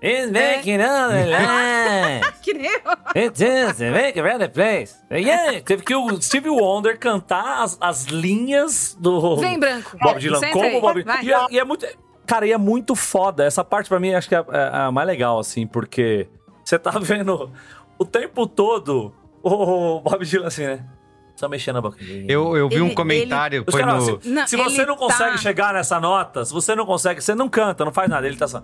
[0.06, 0.22] it.
[0.22, 2.22] It's making all the line.
[2.42, 2.80] Que nem eu.
[3.16, 4.94] It is make around the place.
[5.10, 9.96] Yeah, teve que o Steve Wonder cantar as, as linhas do Vem, branco.
[10.00, 10.80] Bob Dylan Senta como aí.
[10.80, 11.24] Bob Vai.
[11.24, 11.86] e é, e é muito.
[12.26, 13.44] Cara, e é muito foda.
[13.44, 16.28] Essa parte pra mim acho que é, é a mais legal, assim, porque
[16.64, 17.50] você tá vendo
[17.98, 20.84] o tempo todo o Bob Dylan assim, né?
[21.36, 21.98] Só mexendo a boca.
[22.26, 24.20] Eu, eu vi um Ele- comentário, Os foi caras, no...
[24.22, 27.20] se, Não, se você ele não consegue tá- chegar nessa nota, se você não consegue,
[27.20, 28.26] você não canta, não faz nada.
[28.26, 28.62] Ele tá só.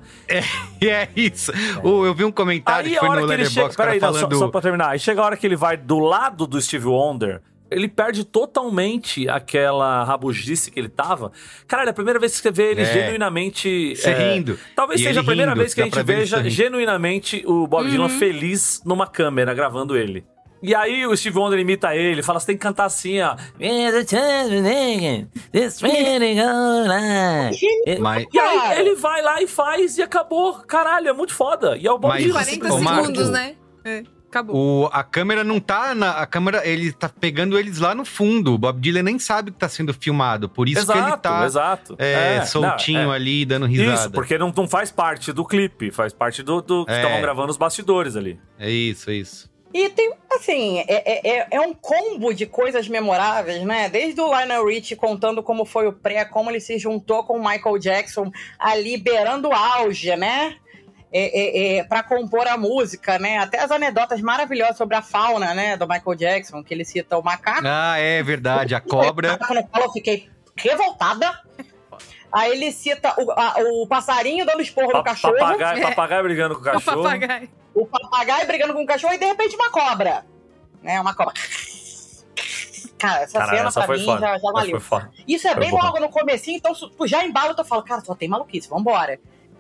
[0.80, 1.52] E é isso.
[1.85, 3.66] O- eu vi um comentário Aí que a foi hora no que ele chega.
[3.66, 4.38] Letterboxd, o cara Peraí, não, só, falando...
[4.38, 4.88] só pra terminar.
[4.88, 7.42] Aí chega a hora que ele vai do lado do Steve Wonder.
[7.70, 11.32] Ele perde totalmente aquela rabugice que ele tava.
[11.66, 12.85] Caralho, é a primeira vez que você vê ele É.
[12.92, 13.96] genuinamente.
[13.96, 14.58] Se é, rindo.
[14.76, 17.66] Talvez E seja a ele primeira rindo, vez que a gente ele veja genuinamente o
[17.66, 20.24] Bob Dylan feliz numa câmera gravando ele.
[20.62, 23.35] E aí o Steve Wonder imita ele, fala, você tem que cantar assim, ó.
[28.01, 30.55] Mas, E aí ele vai lá e faz e acabou.
[30.66, 31.77] Caralho, é muito foda.
[31.77, 32.42] E é o Bob Mas- Dylan.
[32.44, 33.01] 40 Ô, Marco.
[33.03, 33.55] segundos, né?
[33.85, 34.85] É, acabou.
[34.85, 36.12] o, a câmera não tá na...
[36.12, 38.55] A câmera, ele tá pegando eles lá no fundo.
[38.55, 40.48] O Bob Dylan nem sabe que tá sendo filmado.
[40.48, 41.96] Por isso que ele Exato, tá exato.
[41.98, 43.16] é, É, soltinho não, é.
[43.16, 43.94] ali, dando risada.
[43.94, 46.96] Isso, porque não, não faz parte do clipe, faz parte do, do que É.
[46.96, 48.38] estavam gravando os bastidores ali.
[48.59, 49.51] É isso, é isso.
[49.72, 53.88] E tem, assim, é, é, é- é um combo de coisas memoráveis, né?
[53.88, 57.44] Desde o Lionel Richie contando como foi o pré, como ele se juntou com o
[57.48, 60.56] Michael Jackson ali beirando o auge, né?
[61.14, 63.38] É, é, é, para compor a música, né?
[63.38, 65.76] Até as anedotas maravilhosas sobre a fauna, né?
[65.76, 67.66] Do Michael Jackson, que ele cita o macaco.
[67.66, 68.74] Ah, é verdade.
[68.74, 69.37] A cobra...
[69.70, 71.40] Quando eu fiquei revoltada.
[72.32, 75.36] Aí ele cita o, a- o passarinho dando esporro no Pa- cachorro.
[75.36, 75.82] papagaio, É.
[75.82, 77.02] papagaio brigando com o O cachorro.
[77.02, 77.48] papagaio.
[77.74, 80.24] o papagaio brigando com o cachorro e de repente uma cobra.
[80.82, 81.00] Né?
[81.00, 81.34] Uma cobra.
[82.98, 84.20] Cara, essa Caralho, cena essa pra mim foda.
[84.20, 84.80] já, já valeu.
[85.26, 85.84] Isso é Foi bem boa.
[85.84, 86.72] logo no comecinho, então
[87.06, 89.18] já embala, tu fala, cara, só tem maluquice, vambora.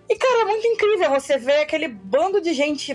[0.08, 2.92] E, cara, é muito incrível você ver aquele bando de gente.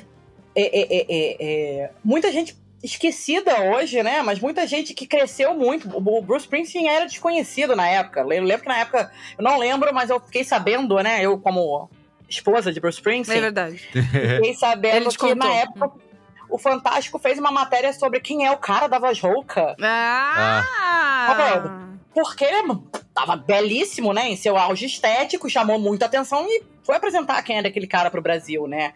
[0.56, 2.58] é, é, é, é, é, muita gente
[2.88, 4.22] esquecida hoje, né?
[4.22, 5.88] Mas muita gente que cresceu muito.
[5.96, 8.22] O Bruce Springsteen era desconhecido na época.
[8.22, 11.22] Eu lembro que na época, eu não lembro, mas eu fiquei sabendo, né?
[11.22, 11.90] Eu, como
[12.30, 13.78] esposa de Bruce É Springsteen, verdade.
[13.78, 15.52] fiquei sabendo que na contou.
[15.58, 15.92] época
[16.50, 19.76] o Fantástico fez uma matéria sobre quem é o cara da voz rouca.
[19.82, 20.64] Ah!
[22.14, 22.78] Porque ele
[23.14, 24.30] tava belíssimo, né?
[24.30, 28.22] Em seu auge estético, chamou muita atenção e foi apresentar quem era aquele cara pro
[28.22, 28.94] Brasil, né?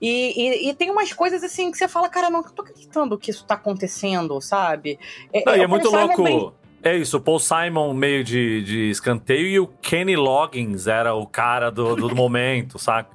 [0.00, 0.32] E,
[0.66, 3.44] e- e tem umas coisas assim que você fala, cara, não tô acreditando que isso
[3.44, 4.98] tá acontecendo, sabe?
[5.44, 6.22] Não, e é o muito louco.
[6.22, 11.14] bem- É isso, o Paul Simon meio de, de escanteio e o Kenny Loggins era
[11.14, 13.10] o cara do, do momento, saca?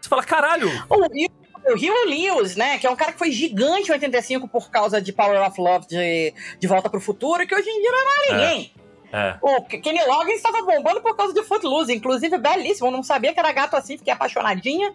[0.00, 2.78] Você fala, caralho, O Rio, Lewis, né?
[2.78, 5.86] Que é um cara que foi gigante em 85 por causa de Power of Love
[5.88, 8.72] de, de Volta pro Futuro, que hoje em dia não é mais ninguém.
[9.12, 9.36] é.
[9.42, 12.88] O Kenny Loggins estava bombando por causa de Footloose, inclusive belíssimo.
[12.88, 14.92] Eu não sabia que era gato assim, fiquei apaixonadinha.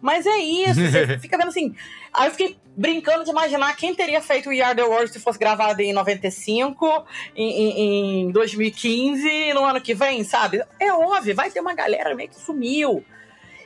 [0.00, 1.74] Mas é isso, você fica vendo assim.
[2.12, 5.18] Aí eu fiquei brincando de imaginar quem teria feito o We Are the World se
[5.18, 10.62] fosse gravado em 95, em, em, em 2015, no ano que vem, sabe?
[10.78, 13.04] É óbvio, vai ter uma galera meio que sumiu.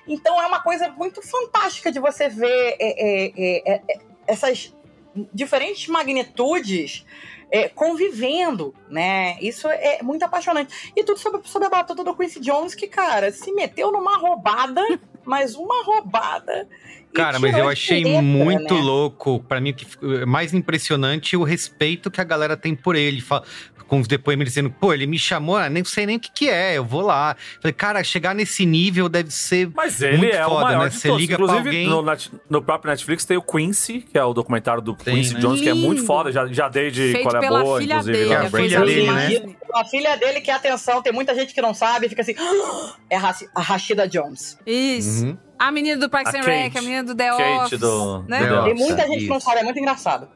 [0.06, 4.74] Então é uma coisa muito fantástica de você ver é, é, é, é, essas
[5.32, 7.04] diferentes magnitudes
[7.50, 9.36] é, convivendo, né?
[9.40, 10.92] Isso é muito apaixonante.
[10.94, 14.82] E tudo sobre, sobre a batuta do Quincy Jones, que, cara, se meteu numa roubada,
[15.24, 16.66] mas uma roubada.
[17.14, 18.80] Cara, mas eu achei letra, muito né?
[18.80, 19.40] louco.
[19.40, 19.86] Pra mim, o que
[20.26, 23.22] mais impressionante é o respeito que a galera tem por ele.
[23.90, 26.48] Com os depoimentos dizendo, pô, ele me chamou, ah, nem sei nem o que, que
[26.48, 27.36] é, eu vou lá.
[27.60, 29.68] Falei, cara, chegar nesse nível deve ser.
[29.74, 30.90] Mas ele muito é o foda, maior né?
[30.90, 31.20] Você todos.
[31.20, 31.88] liga pra Inclusive, alguém.
[31.88, 35.34] no, Net- no próprio Netflix tem o Quincy, que é o documentário do Tem, Quincy
[35.34, 35.40] né?
[35.40, 36.06] Jones, que é muito Lindo.
[36.06, 36.30] foda.
[36.30, 38.16] Já, já dei de Feito qual é pela boa, filha inclusive.
[38.18, 39.54] dele, na a a filha dele, né?
[39.74, 43.16] A filha dele, que atenção, tem muita gente que não sabe, fica assim, "Ah, é
[43.16, 44.56] a Rashida Jones.
[44.64, 45.24] Isso.
[45.26, 45.36] Uhum.
[45.58, 47.80] A menina do Parks and Rec, a menina do The Kate Office.
[47.80, 48.38] do- né?
[48.46, 50.28] The Tem muita gente que não sabe, é muito engraçado.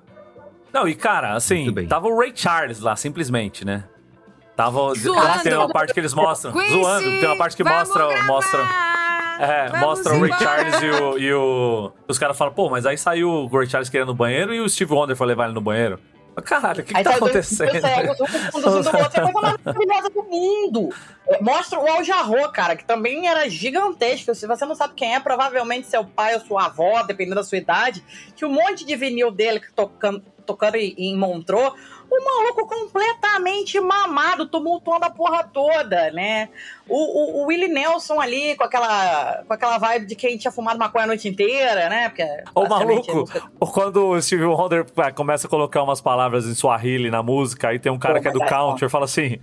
[0.74, 3.84] Não, e cara, assim, tava o Ray Charles lá, simplesmente, né?
[4.56, 4.92] Tava.
[4.94, 5.42] Zoando.
[5.42, 6.52] Tem uma parte que eles mostram.
[6.52, 8.06] Quincy, zoando, tem uma parte que mostra.
[8.08, 8.26] gravar!
[8.26, 8.58] mostra
[9.40, 10.44] é, Vamos mostra o Ray embora!
[10.44, 13.88] Charles e o, e o- Os caras falam, pô, mas aí saiu o Ray Charles
[13.88, 15.98] querendo no banheiro e o Steve Wonder foi levar ele no banheiro.
[16.44, 17.70] Caralho, o que, que tá acontecendo?
[17.70, 20.88] dois cegos, um conduzindo o outro, é a coisa mais maravilhosa do mundo.
[21.28, 24.34] É, Mostra o Al Jarreau, cara, que também era gigantesco.
[24.34, 27.58] Se você não sabe quem é, provavelmente seu pai ou sua avó, dependendo da sua
[27.58, 31.72] idade, tinha um monte de vinil dele que tocando, tocando em Montreux.
[32.10, 36.48] O maluco completamente mamado, tumultuando a porra toda, né?
[36.88, 40.78] O, o, o Willie Nelson ali, com aquela, com aquela vibe de quem tinha fumado
[40.78, 42.08] maconha a noite inteira, né?
[42.10, 42.22] Porque,
[42.54, 47.10] O basicamente, maluco, quando o Steve Wonder é, começa a colocar umas palavras em Swahili
[47.10, 49.38] na música, aí tem um cara Pô, que é do é country e fala assim: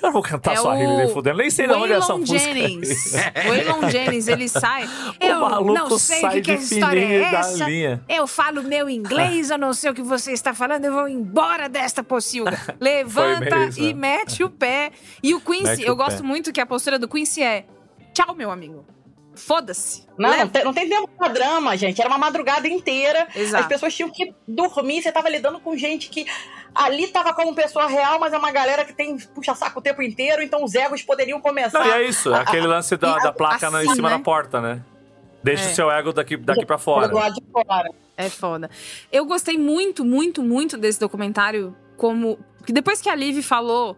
[0.00, 2.06] Eu não vou cantar É Swahili o nem fudendo, nem sei de onde é essa
[2.14, 2.38] Waylon música.
[2.38, 3.12] Jennings.
[3.48, 4.84] Waylon Jennings, ele sai.
[4.84, 4.88] O
[5.24, 7.64] Eu maluco não sei o sai que, que a história é essa.
[7.64, 8.04] linha.
[8.08, 11.68] Eu falo meu inglês, eu não sei o que você está falando, eu vou embora
[11.68, 12.56] desta pocilga.
[12.80, 14.92] Levanta e mete o pé.
[15.22, 16.28] E o Quincy, Mete eu o gosto pé.
[16.28, 17.64] muito que a postura do Quincy é:
[18.12, 18.84] tchau, meu amigo.
[19.36, 20.06] Foda-se.
[20.16, 22.00] Não, não tem, não tem tempo pra drama, gente.
[22.00, 23.26] Era uma madrugada inteira.
[23.34, 23.64] Exato.
[23.64, 25.02] As pessoas tinham que dormir.
[25.02, 26.24] Você tava lidando com gente que
[26.72, 30.40] ali tava como pessoa real, mas é uma galera que tem puxa-saco o tempo inteiro,
[30.40, 31.80] então os egos poderiam começar.
[31.80, 34.08] Não, e é isso, é aquele lance da, E da placa na- em assim, cima
[34.10, 34.16] né?
[34.18, 34.80] da porta, né?
[35.42, 35.72] Deixa É.
[35.72, 37.12] o seu ego daqui, daqui pra Do fora.
[37.12, 37.88] lado de fora.
[38.16, 38.70] É foda.
[39.10, 42.38] Eu gostei muito, muito, muito desse documentário, como.
[42.68, 43.96] Depois que a Liv falou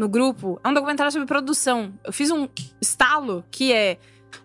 [0.00, 1.92] no grupo, é um documentário sobre produção.
[2.02, 2.48] Eu fiz um
[2.80, 3.98] estalo que é.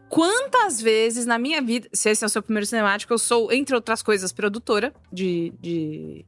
[0.09, 3.73] Quantas vezes na minha vida, se esse é o seu primeiro cinemático, eu sou, entre
[3.73, 5.53] outras coisas, produtora de.
[5.61, 6.25] de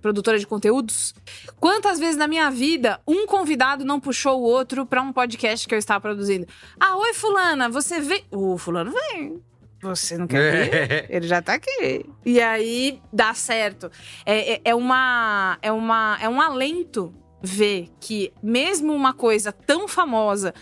[0.00, 1.14] produtora de conteúdos.
[1.60, 5.74] Quantas vezes na minha vida um convidado não puxou o outro pra um podcast que
[5.74, 6.46] eu estava produzindo?
[6.80, 8.24] Ah, oi, Fulana, você vem.
[8.30, 9.42] O Fulano vem.
[9.82, 10.50] Você não quer
[11.04, 11.06] vir?
[11.14, 12.06] Ele já tá aqui.
[12.24, 13.90] E aí dá certo.
[14.24, 19.86] É, é, é uma, é, uma, é um alento ver que, mesmo uma coisa tão
[19.88, 20.54] famosa,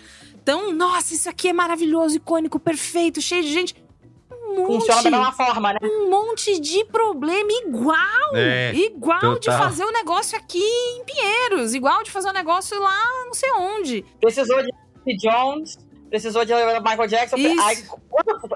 [0.45, 0.73] tão.
[0.73, 3.87] Nossa, isso aqui é maravilhoso, icônico, perfeito, cheio de gente.
[4.31, 5.79] Um monte, Funciona da mesma forma, né?
[5.83, 8.35] um monte de problema igual.
[8.35, 9.59] É, igual de total.
[9.59, 11.75] fazer o negócio aqui em Pinheiros.
[11.75, 14.05] Igual de fazer o negócio lá não sei onde.
[14.21, 17.37] Precisou de Jones, precisou de Michael Jackson.
[17.37, 17.63] Isso.
[17.63, 17.85] Aí,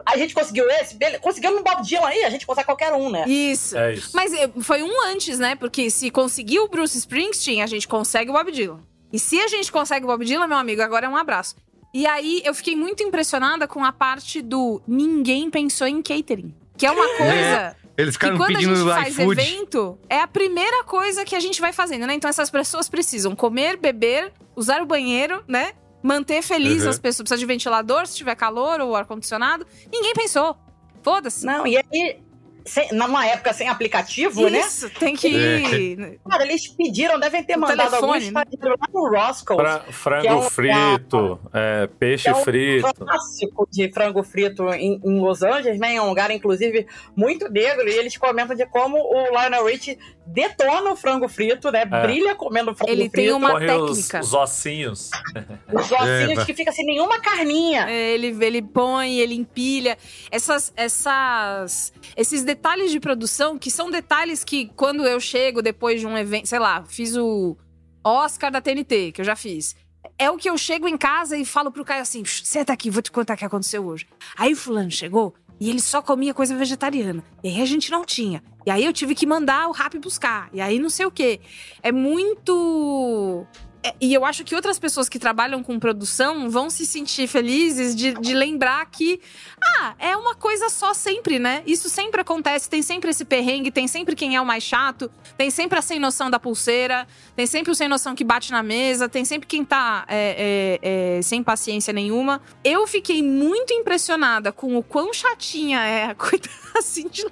[0.06, 3.10] a gente conseguiu esse, beleza, conseguiu no Bob Dylan aí, a gente consegue qualquer um,
[3.10, 3.24] né?
[3.28, 3.76] Isso.
[3.76, 4.10] É isso.
[4.14, 5.54] Mas eh, foi um antes, né?
[5.54, 8.80] Porque se conseguiu o Bruce Springsteen, a gente consegue o Bob Dylan.
[9.12, 11.56] E se a gente consegue o Bob Dylan, meu amigo, agora é um abraço.
[11.92, 16.54] E aí eu fiquei muito impressionada com a parte do ninguém pensou em catering.
[16.76, 17.76] Que é uma coisa.
[17.96, 19.40] Eles Que ficaram quando a gente faz iFood.
[19.40, 22.14] evento, é a primeira coisa que a gente vai fazendo, né?
[22.14, 25.72] Então essas pessoas precisam comer, beber, usar o banheiro, né?
[26.02, 26.90] Manter feliz Uhum.
[26.90, 27.28] as pessoas.
[27.28, 29.66] Precisa de ventilador, se tiver calor ou ar-condicionado.
[29.92, 30.56] Ninguém pensou.
[31.02, 31.44] Foda-se.
[31.44, 32.20] Não, e aí,
[32.64, 34.60] sem- numa época sem aplicativo, né?
[34.60, 35.58] Isso, tem que É.
[35.60, 36.20] ir.
[36.28, 38.42] Cara, eles pediram, devem ter O mandado telefone, alguns né?
[38.62, 39.60] lá no Roscoe's.
[39.60, 42.92] Fra- frango é um- frito, é, peixe é um frito.
[42.94, 45.94] clássico de frango frito em, em Los Angeles, né?
[45.96, 47.88] É um lugar, inclusive, muito negro.
[47.88, 51.82] E eles comentam de como o Lionel Rich detona o frango frito, né?
[51.82, 52.02] É.
[52.02, 53.14] Brilha comendo frango Ele frito.
[53.16, 54.20] tem uma Corre os, técnica.
[54.20, 55.10] os ossinhos.
[55.72, 57.86] Os ossinhos É, que fica sem nenhuma carninha.
[57.88, 59.96] É, Ele, ele põe, ele empilha.
[60.30, 66.06] Essas, essas, esses detalhes de produção, que são detalhes que, quando eu chego depois de
[66.06, 67.56] um evento, sei lá, fiz o
[68.02, 69.76] Oscar da TNT, que eu já fiz.
[70.18, 72.90] É o que eu chego em casa e falo pro Caio assim: "Shh, senta aqui,
[72.90, 74.06] vou te contar o que aconteceu hoje.
[74.36, 77.22] Aí o fulano chegou e ele só comia coisa vegetariana.
[77.44, 78.42] E aí a gente não tinha.
[78.66, 80.50] E aí eu tive que mandar o rap buscar.
[80.52, 81.40] E aí não sei o quê.
[81.82, 83.46] É muito.
[83.82, 87.96] É, e eu acho que outras pessoas que trabalham com produção vão se sentir felizes
[87.96, 89.20] de, de lembrar que,
[89.62, 91.62] ah, é uma coisa só sempre, né?
[91.66, 95.50] Isso sempre acontece, tem sempre esse perrengue, tem sempre quem é o mais chato, tem
[95.50, 99.08] sempre a sem noção da pulseira, tem sempre o sem noção que bate na mesa,
[99.08, 102.42] tem sempre quem tá é, é, é, sem paciência nenhuma.
[102.62, 107.24] Eu fiquei muito impressionada com o quão chatinha é a coisa assim de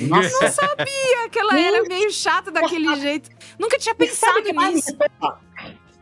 [0.00, 0.28] Nossa.
[0.40, 3.30] Não sabia que ela era meio chata daquele jeito.
[3.58, 4.32] Nunca tinha pensado
[4.72, 4.96] nisso.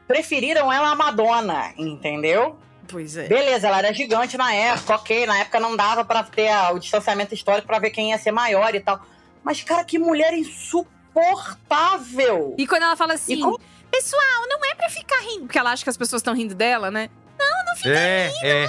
[0.06, 2.58] Preferiram ela a Madonna, entendeu?
[2.86, 3.26] Pois é.
[3.26, 5.24] Beleza, ela era gigante na época, ok.
[5.26, 8.74] Na época não dava pra ter o distanciamento histórico pra ver quem ia ser maior
[8.74, 9.00] e tal.
[9.42, 12.54] Mas, cara, que mulher insuportável!
[12.58, 13.58] E quando ela fala assim, como-
[13.90, 16.90] pessoal, não é pra ficar rindo, porque ela acha que as pessoas estão rindo dela,
[16.90, 17.08] né?
[17.86, 18.68] É, é, é.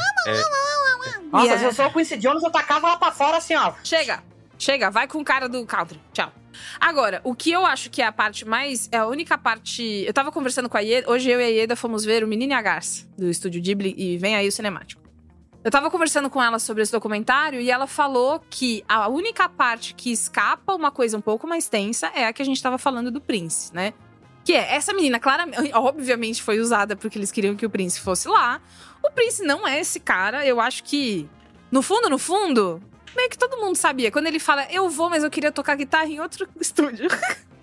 [1.32, 3.74] Nossa, é- se eu sou o Quincy Jones, eu tacava ela pra fora assim, ó.
[3.84, 4.24] Chega,
[4.57, 5.99] chega, vai com o cara do country.
[6.13, 6.31] Tchau.
[6.79, 8.87] Agora, o que eu acho que é a parte mais.
[8.91, 9.83] É a única parte.
[10.05, 11.09] Eu tava conversando com a Ieda.
[11.09, 13.93] Hoje eu e a Ieda fomos ver o Menino e a Garça, do estúdio Ghibli,
[13.97, 15.05] e vem aí o cinemático.
[15.65, 19.95] Eu tava conversando com ela sobre esse documentário e ela falou que a única parte
[19.95, 23.09] que escapa uma coisa um pouco mais tensa é a que a gente tava falando
[23.09, 23.91] do Prince, né?
[24.43, 28.27] Que é, essa menina, claramente, obviamente foi usada porque eles queriam que o Prince fosse
[28.27, 28.61] lá.
[29.03, 31.27] O Prince não é esse cara, eu acho que,
[31.71, 32.79] no fundo, no fundo,
[33.15, 34.12] meio que todo mundo sabia.
[34.12, 37.08] Quando ele fala, eu vou, mas eu queria tocar guitarra em outro estúdio.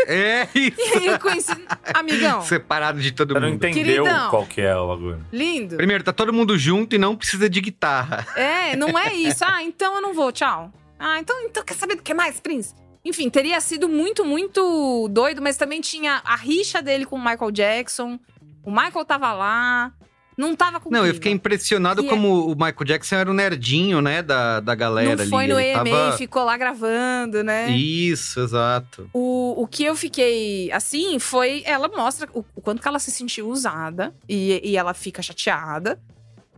[0.06, 0.80] É isso.
[0.80, 1.52] E aí eu conheci,
[1.94, 3.54] amigão, Separado de todo não mundo.
[3.66, 4.30] entendeu Queridão.
[4.30, 5.24] qual que é o bagulho.
[5.32, 5.76] lindo.
[5.76, 8.26] Primeiro, tá todo mundo junto e não precisa de guitarra.
[8.36, 9.44] É, não é isso.
[9.44, 10.72] Ah, então eu não vou, tchau.
[10.98, 12.74] Ah, então, então quer saber do que mais, Prince?
[13.04, 17.50] Enfim, teria sido muito, muito doido, mas também tinha a rixa dele com o Michael
[17.50, 18.18] Jackson.
[18.64, 19.92] O Michael tava lá.
[20.36, 23.34] Não tava com Não, eu fiquei impressionado E é- como o Michael Jackson era o
[23.34, 25.30] nerdinho, né, da, da galera Não ali.
[25.30, 27.70] foi no Ele EMA, tava- ficou lá gravando, né?
[27.70, 29.08] Isso, exato.
[29.12, 31.62] O, o que eu fiquei assim foi.
[31.66, 36.00] Ela mostra o, o quanto que ela se sentiu usada e, e ela fica chateada.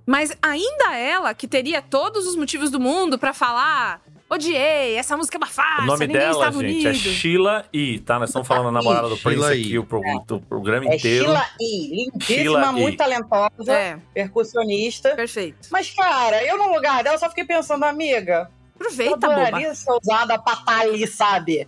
[0.06, 4.00] Mas ainda ela, que teria todos os motivos do mundo pra falar:
[4.34, 6.88] odiei, essa música é uma farsa, O nome ninguém dela, gente, unido.
[6.88, 8.18] é Sheila E, tá?
[8.18, 9.60] Nós estamos falando a namorada do Prince E.
[9.62, 11.24] aqui o, pro- o programa É inteiro.
[11.26, 12.72] Sheila E, lindíssima, Sheila E.
[12.72, 15.14] muito talentosa, É, percussionista.
[15.16, 15.68] perfeito.
[15.70, 19.32] Mas, cara, eu no lugar dela só fiquei pensando, amiga, eu Aproveita, boba.
[19.34, 21.66] adoraria ser usada pra tá ali, sabe?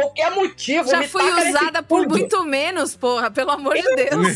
[0.00, 0.88] Qualquer motivo.
[0.88, 2.10] Já fui usada por tudo.
[2.18, 4.26] muito menos, porra, pelo amor de Deus.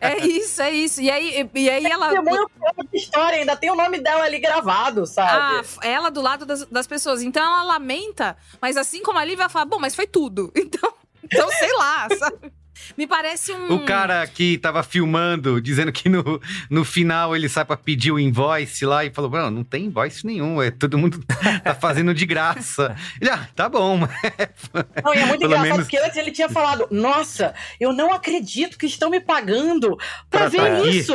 [0.00, 1.00] É isso, é isso.
[1.00, 2.08] E aí, e aí ela.
[2.08, 2.46] Testemunho
[2.92, 5.58] de história, ainda tem o nome dela ali gravado, Ah, sabe?
[5.60, 7.22] f- ela do lado das, das pessoas.
[7.22, 10.52] Então ela lamenta, mas assim como a Lívia ela fala, bom, mas foi tudo.
[10.58, 10.92] Então,
[11.24, 12.52] então sei lá, sabe?
[12.96, 13.72] Me parece um.
[13.74, 18.18] O cara que tava filmando, dizendo que no, no final ele sai pra pedir o
[18.18, 21.22] invoice lá e falou: Não, não tem invoice nenhum, é, todo mundo
[21.62, 22.96] tá fazendo de graça.
[23.20, 23.98] Ele, ah, tá bom.
[25.04, 28.12] Não, e é muito Pelo engraçado menos- porque antes ele tinha falado: Nossa, eu não
[28.12, 29.96] acredito que estão me pagando
[30.30, 31.14] pra, Pra ver tá aqui." isso.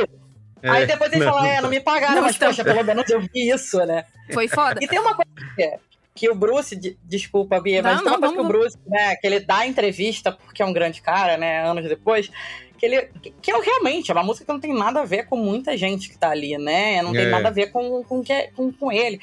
[0.61, 2.49] É, Aí depois ele não, fala: É, não me pagaram, Não mas estão.
[2.49, 4.05] poxa, pelo menos eu vi isso, né?
[4.34, 4.80] Foi foda.
[4.82, 5.74] E tem uma coisa que,
[6.16, 9.16] que o Bruce, de- desculpa, Bia, mas Não, tem uma coisa que o Bruce, né,
[9.16, 12.30] que ele dá entrevista, porque é um grande cara, né, anos depois,
[12.78, 13.01] que ele.
[13.22, 15.76] Que, que é realmente é uma música que não tem nada a ver com muita
[15.78, 17.01] gente que tá ali, né?
[17.01, 17.30] Não tem É.
[17.30, 19.20] nada a ver com, com, que, com, com ele.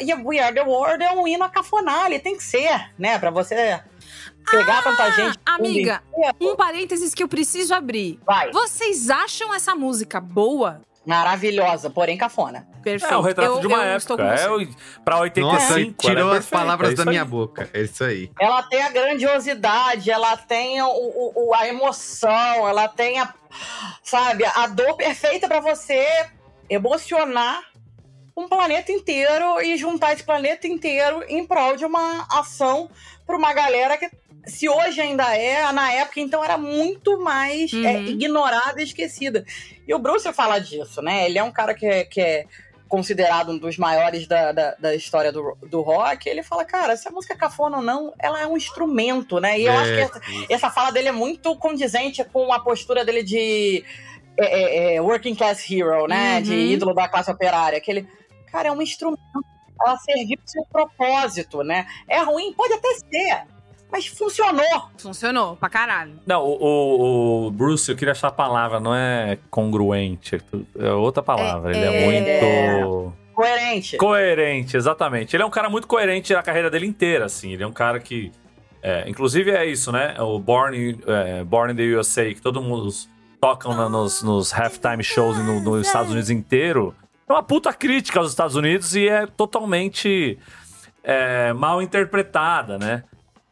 [0.00, 3.18] E We Are the World é um hino a cafonar, ele tem que ser, né?
[3.20, 3.80] Pra você
[4.50, 5.38] pegar tanta gente.
[5.46, 6.02] Ah, amiga,
[6.40, 8.18] um parênteses que eu preciso abrir.
[8.26, 8.50] Vai.
[8.50, 10.80] Vocês acham essa música boa?
[11.06, 12.66] Maravilhosa, porém cafona.
[12.82, 13.12] Perfeito.
[13.12, 14.22] É o retrato Eu- de uma época.
[14.22, 14.66] É o,
[15.04, 15.52] pra 85.
[15.52, 17.28] Nossa, ela tirou é as palavras é da minha aí.
[17.28, 17.68] boca.
[17.74, 18.30] É isso aí.
[18.40, 23.32] Ela tem a grandiosidade, ela tem o, o- o- a emoção, ela tem a,
[24.02, 26.06] sabe, a dor perfeita pra você
[26.68, 27.60] emocionar
[28.36, 32.88] um planeta inteiro e juntar esse planeta inteiro em prol de uma ação
[33.26, 34.08] pra uma galera que,
[34.46, 37.84] se hoje ainda é, na época então era muito mais Uhum.
[37.86, 39.44] é, ignorada e esquecida.
[39.86, 41.26] E o Bruce fala disso, né?
[41.26, 42.46] Ele é um cara que é, que é
[42.90, 46.28] considerado um dos maiores da, da, da história do, do rock.
[46.28, 49.58] Ele fala, cara, se a música é cafona ou não, ela é um instrumento, né?
[49.58, 50.20] E eu É, acho que essa,
[50.50, 53.84] essa fala dele é muito condizente com a postura dele de
[54.36, 56.36] é, é, é, working class hero, né?
[56.38, 56.42] Uhum.
[56.42, 57.80] De ídolo da classe operária.
[57.80, 58.08] Que ele,
[58.50, 59.20] cara, é um instrumento.
[59.80, 61.86] Ela serviu pro seu propósito, né?
[62.08, 62.52] É ruim?
[62.52, 63.44] Pode até ser.
[63.92, 64.90] Mas funcionou.
[64.98, 66.12] Funcionou, pra caralho.
[66.26, 70.38] Não, o, o- o Bruce, eu queria achar a palavra, não é congruente,
[70.78, 71.70] é outra palavra.
[71.76, 72.84] ele é, É.
[72.84, 73.12] muito.
[73.34, 73.96] Coerente.
[73.96, 75.34] Coerente, exatamente.
[75.34, 77.52] Ele é um cara muito coerente na carreira dele inteira, assim.
[77.52, 78.30] Ele é um cara que.
[78.82, 80.14] é, inclusive é isso, né?
[80.20, 82.88] O Born, é, Born in the USA, que todo mundo
[83.40, 86.94] tocam na- nos, nos halftime shows no- nos Estados Unidos inteiro.
[87.28, 90.38] É uma puta crítica aos Estados Unidos e é totalmente
[91.02, 93.04] é, mal interpretada, né?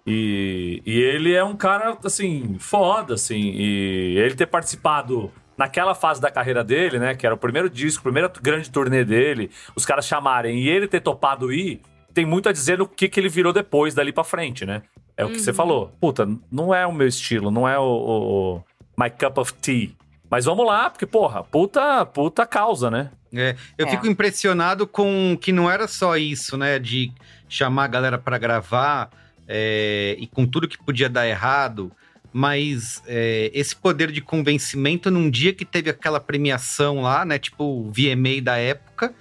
[0.09, 3.53] E, e ele é um cara, assim, foda, assim.
[3.55, 7.15] E ele ter participado naquela fase da carreira dele, né?
[7.15, 10.87] Que era o primeiro disco, o primeiro grande turnê dele, os caras chamarem e ele
[10.89, 11.81] ter topado ir,
[12.15, 14.83] tem muito a dizer no que, que ele virou depois, dali pra frente, né?
[15.17, 15.93] É o que você falou.
[16.01, 18.65] Puta, não é o meu estilo, não é o, o- o
[18.97, 19.91] my cup of tea.
[20.31, 23.11] Mas vamos lá, porque, porra, puta, puta causa, né?
[23.35, 23.91] É, eu É.
[23.91, 26.79] fico impressionado com que não era só isso, né?
[26.79, 27.11] De
[27.49, 29.11] chamar a galera pra gravar
[29.49, 31.91] é, e com tudo que podia dar errado,
[32.33, 37.39] mas é, esse poder de convencimento num dia que teve aquela premiação lá, né?
[37.39, 39.15] Tipo o VMA da época.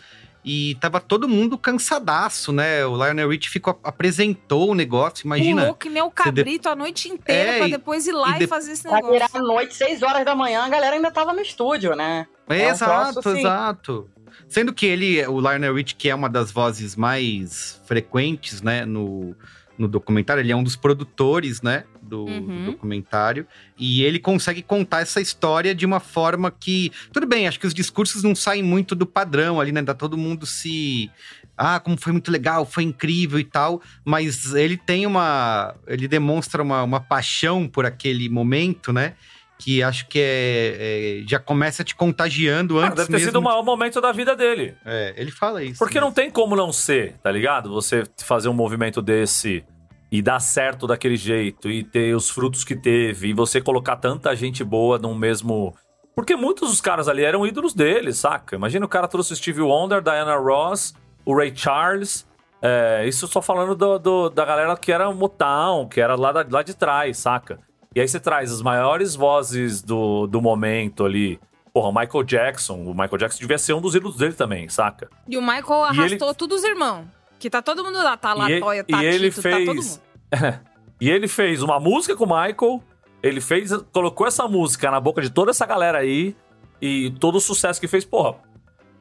[0.49, 2.85] E tava todo mundo cansadaço, né?
[2.85, 5.61] O Lionel Rich ficou, apresentou o negócio, imagina.
[5.63, 8.39] Pulou que nem o cabrito a noite inteira É, pra depois ir lá e e,
[8.39, 9.13] de- fazer esse Pra negócio.
[9.13, 12.27] virar a noite, 6 horas da manhã, a galera ainda tava no estúdio, né?
[12.47, 13.39] É um exato, troço, assim.
[13.39, 14.09] exato.
[14.47, 19.35] Sendo que ele, o Lionel Rich, que é uma das vozes mais frequentes, né, no,
[19.77, 22.65] no documentário, ele é um dos produtores, né, do, do Uhum.
[22.65, 23.45] documentário.
[23.77, 26.91] E ele consegue contar essa história de uma forma que.
[27.11, 29.83] Tudo bem, acho que os discursos não saem muito do padrão ali, né?
[29.83, 31.11] Tá todo mundo se.
[31.57, 33.81] Ah, como foi muito legal, foi incrível e tal.
[34.05, 35.75] Mas ele tem uma.
[35.87, 39.13] Ele demonstra uma, uma paixão por aquele momento, né?
[39.59, 43.27] Que acho que é, é- já começa te contagiando Cara, antes deve ter mesmo.
[43.27, 44.75] sido o maior momento da vida dele.
[44.85, 45.79] É, ele fala isso.
[45.79, 47.73] Porque não tem como não ser, tá ligado?
[47.73, 49.63] Você fazer um movimento desse
[50.11, 54.35] e dar certo daquele jeito e ter os frutos que teve e você colocar tanta
[54.35, 55.75] gente boa num mesmo.
[56.15, 58.55] Porque muitos dos caras ali eram ídolos dele, saca?
[58.55, 60.93] Imagina o cara trouxe o Steve Wonder, Diana Ross,
[61.25, 62.25] o Ray Charles
[62.59, 66.45] É, isso só falando do, do- da galera que era Motown, que era lá, da-
[66.49, 67.59] lá de trás, saca?
[67.97, 71.39] E aí você traz as maiores vozes do, do momento ali.
[71.73, 72.75] Porra, o Michael Jackson.
[72.83, 75.09] O Michael Jackson devia ser um dos ídolos dele também, saca?
[75.27, 77.05] E o Michael E ele- arrastou todos os irmãos.
[77.39, 78.15] Que tá todo mundo lá.
[78.15, 80.01] Tá lá, e, e- Toya, e tá ele Tito, tá todo fez.
[80.31, 80.59] mundo.
[81.01, 82.83] e ele fez uma música com o Michael.
[83.23, 83.71] Ele fez.
[83.91, 86.35] Colocou essa música na boca de toda essa galera aí.
[86.79, 88.35] E todo o sucesso que fez, porra.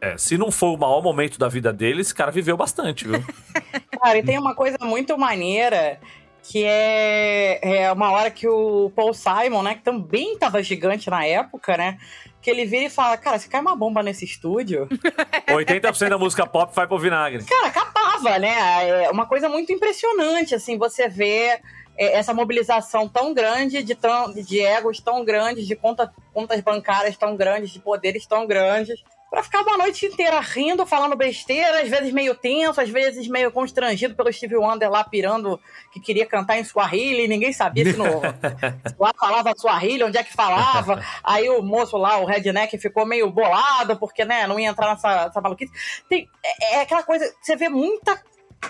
[0.01, 3.23] É, se não for o maior momento da vida dele, esse cara viveu bastante, viu?
[4.01, 6.01] Cara, e tem uma coisa muito maneira
[6.49, 11.25] que é, é uma hora que o Paul Simon, né, que também tava gigante na
[11.25, 11.99] época, né,
[12.41, 14.87] que ele vira e fala, cara, se cai uma bomba nesse estúdio,
[15.51, 17.45] 80% da música pop vai pro vinagre.
[17.45, 19.05] cara, acabava, né?
[19.05, 21.61] É uma coisa muito impressionante, assim, você vê
[21.99, 27.17] é, essa mobilização tão grande de, tão, de egos tão grandes, de conta, contas bancárias
[27.17, 31.89] tão grandes, de poderes tão grandes, pra ficar uma noite inteira rindo, falando besteira, às
[31.89, 35.61] vezes meio tenso, às vezes meio constrangido pelo Steve Wonder lá pirando
[35.93, 38.05] que queria cantar em Swahili, e ninguém sabia se, no,
[38.99, 41.05] lá falava Swahili, onde é que falava.
[41.25, 45.27] Aí o moço lá, o redneck, ficou meio bolado, porque, né, não ia entrar nessa,
[45.27, 45.73] nessa maluquice.
[46.09, 48.13] Tem, é, é aquela coisa, você vê muita,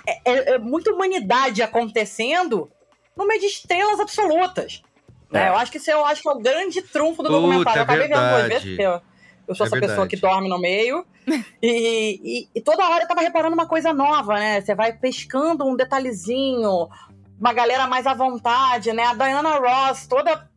[0.07, 2.71] é, é- é muita humanidade acontecendo
[3.17, 4.83] no meio de estrelas absolutas.
[5.31, 5.45] né?
[5.45, 5.49] É.
[5.49, 7.79] Eu acho que isso é, eu acho que é o grande trunfo do Puta, documentário.
[7.79, 9.07] é eu acabei vendo duas vezes, porque
[9.49, 10.09] eu, sou É essa pessoa verdade.
[10.11, 11.05] que dorme no meio.
[11.63, 14.61] E, e- e toda hora eu tava reparando uma coisa nova, né?
[14.61, 16.89] Você vai pescando um detalhezinho,
[17.41, 19.03] uma galera mais à vontade, né?
[19.05, 20.49] A Diana Ross, toda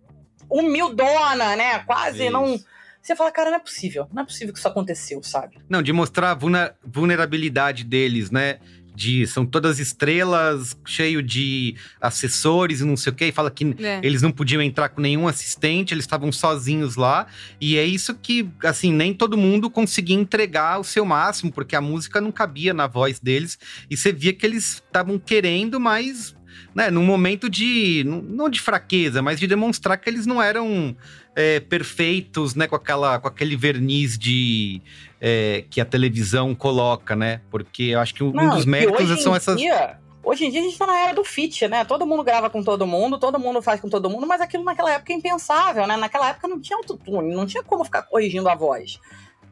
[0.49, 1.79] humildona, né?
[1.79, 2.31] Quase Isso.
[2.31, 2.59] não.
[3.01, 4.07] Você fala, cara, não é possível.
[4.13, 5.57] Não é possível que isso aconteceu, sabe?
[5.69, 6.37] Não, de mostrar a
[6.85, 8.59] vulnerabilidade deles, né?
[8.99, 13.27] De, são todas estrelas, cheio de assessores e não sei o quê.
[13.27, 14.01] E fala que É.
[14.03, 17.25] eles não podiam entrar com nenhum assistente, eles estavam sozinhos lá.
[17.61, 21.81] E é isso que, assim, nem todo mundo conseguia entregar o seu máximo, porque a
[21.81, 23.57] música não cabia na voz deles.
[23.89, 26.35] E você via que eles estavam querendo, mas,
[26.75, 28.03] né, num momento de.
[28.05, 30.93] não- Não de fraqueza, mas de demonstrar que eles não eram
[31.39, 34.81] é, perfeitos, né, com, aquela, com aquele verniz de.
[35.21, 37.39] é, que a televisão coloca, né?
[37.49, 39.57] Porque eu acho que um Não, dos méritos hoje são em essas.
[39.57, 41.85] Dia, hoje em dia a gente tá na era do fit, né?
[41.85, 44.91] Todo mundo grava com todo mundo, todo mundo faz com todo mundo, mas aquilo naquela
[44.91, 45.95] época é impensável, né?
[45.95, 48.99] Naquela época não tinha autotune, não tinha como ficar corrigindo a voz,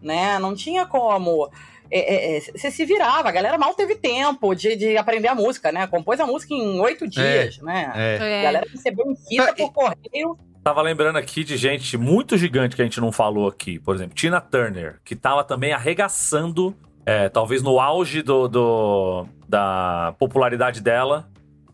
[0.01, 0.37] né?
[0.39, 1.49] Não tinha como.
[1.89, 5.35] é, é, é, Você se virava, a galera mal teve tempo de, de aprender a
[5.35, 5.87] música, né?
[5.87, 7.93] Compôs a música em oito dias, né?
[7.95, 8.39] é.
[8.39, 10.37] A galera recebeu em fita por correio.
[10.67, 13.79] Tava lembrando aqui de gente muito gigante que a gente não falou aqui.
[13.79, 20.13] Por exemplo, Tina Turner, que tava também arregaçando, é, talvez no auge do, do- da
[20.19, 21.25] popularidade dela.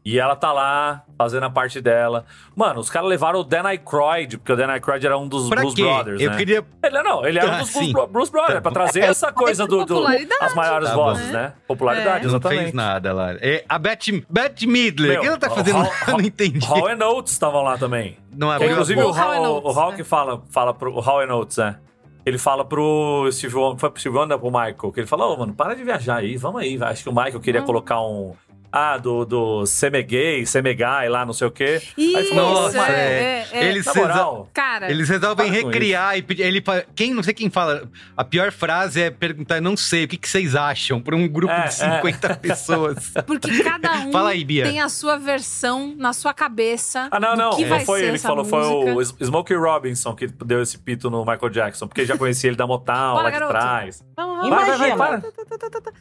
[0.05, 2.25] E ela tá lá, fazendo a parte dela.
[2.53, 5.61] Mano, os caras levaram o Dan Aykroyd, porque o Dan Aykroyd era um dos Pra
[5.61, 5.81] Blues quê?
[5.83, 6.35] Brothers, Eu né?
[6.37, 6.65] queria.
[6.83, 7.93] Ele não, ele era um Ah, dos Blues, sim.
[8.11, 11.31] Blues Brothers, Tá pra trazer essa coisa do, do popularidade, as maiores Tá vozes, bom.
[11.33, 11.53] né?
[11.65, 12.61] Popularidade, Não exatamente.
[12.63, 13.33] fez nada lá.
[13.39, 13.97] É, a Beth,
[14.29, 15.75] Beth Midler, o que ela tá fazendo?
[15.77, 15.91] Hall- lá?
[16.09, 16.65] Eu não entendi.
[16.67, 18.17] Hall and Oates estavam lá também.
[18.35, 19.09] Não a inclusive o.
[19.09, 19.95] Hall Hall, o Hall né?
[19.97, 21.77] que fala, fala pro o Hall and Oates, né?
[22.25, 25.37] Ele fala pro Steve Wonder, foi pro Steve Wonder pro Michael, que ele fala, ô,
[25.37, 26.75] mano, para de viajar aí, vamos aí.
[26.75, 27.65] vai." Acho que o Michael queria Hum.
[27.65, 28.33] colocar um.
[28.75, 31.79] Ah, do, do Semegay, Semegai lá, não sei o quê.
[31.95, 32.93] Aí Isso, falou, Nossa, "Mas, é.
[32.95, 33.65] é, é.
[33.69, 36.41] Eles, moral, Cara, eles resolvem Para recriar e pedir.
[36.41, 36.63] Ele,
[36.95, 37.87] quem, não sei quem fala.
[38.17, 40.99] A pior frase é perguntar, não sei, o que, que vocês acham?
[40.99, 43.11] Pra um grupo É, de 50 pessoas.
[43.27, 44.63] porque cada um Fala aí, Bia.
[44.63, 47.07] tem a sua versão na sua cabeça.
[47.11, 47.51] Ah, não, não.
[47.55, 48.93] que não vai foi ser ele que falou, música.
[48.93, 52.57] foi o Smokey Robinson que deu esse pito no Michael Jackson, porque já conhecia ele
[52.57, 53.51] da Motown, Bora, lá de garoto.
[53.53, 54.03] trás.
[54.15, 54.49] Vamos, vamos.
[54.49, 55.21] Vai, vai, vai, Imagina.
[55.21, 55.93] para.